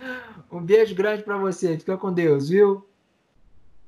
[0.50, 1.78] Um beijo grande para você.
[1.78, 2.84] Fica com Deus, viu?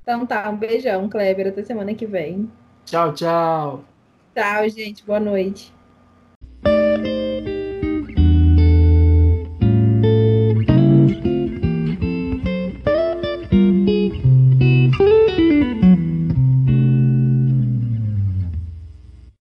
[0.02, 1.48] Então tá, um beijão, Kleber.
[1.48, 2.50] Até semana que vem.
[2.84, 3.84] Tchau, tchau.
[4.34, 5.04] Tchau, gente.
[5.04, 5.72] Boa noite.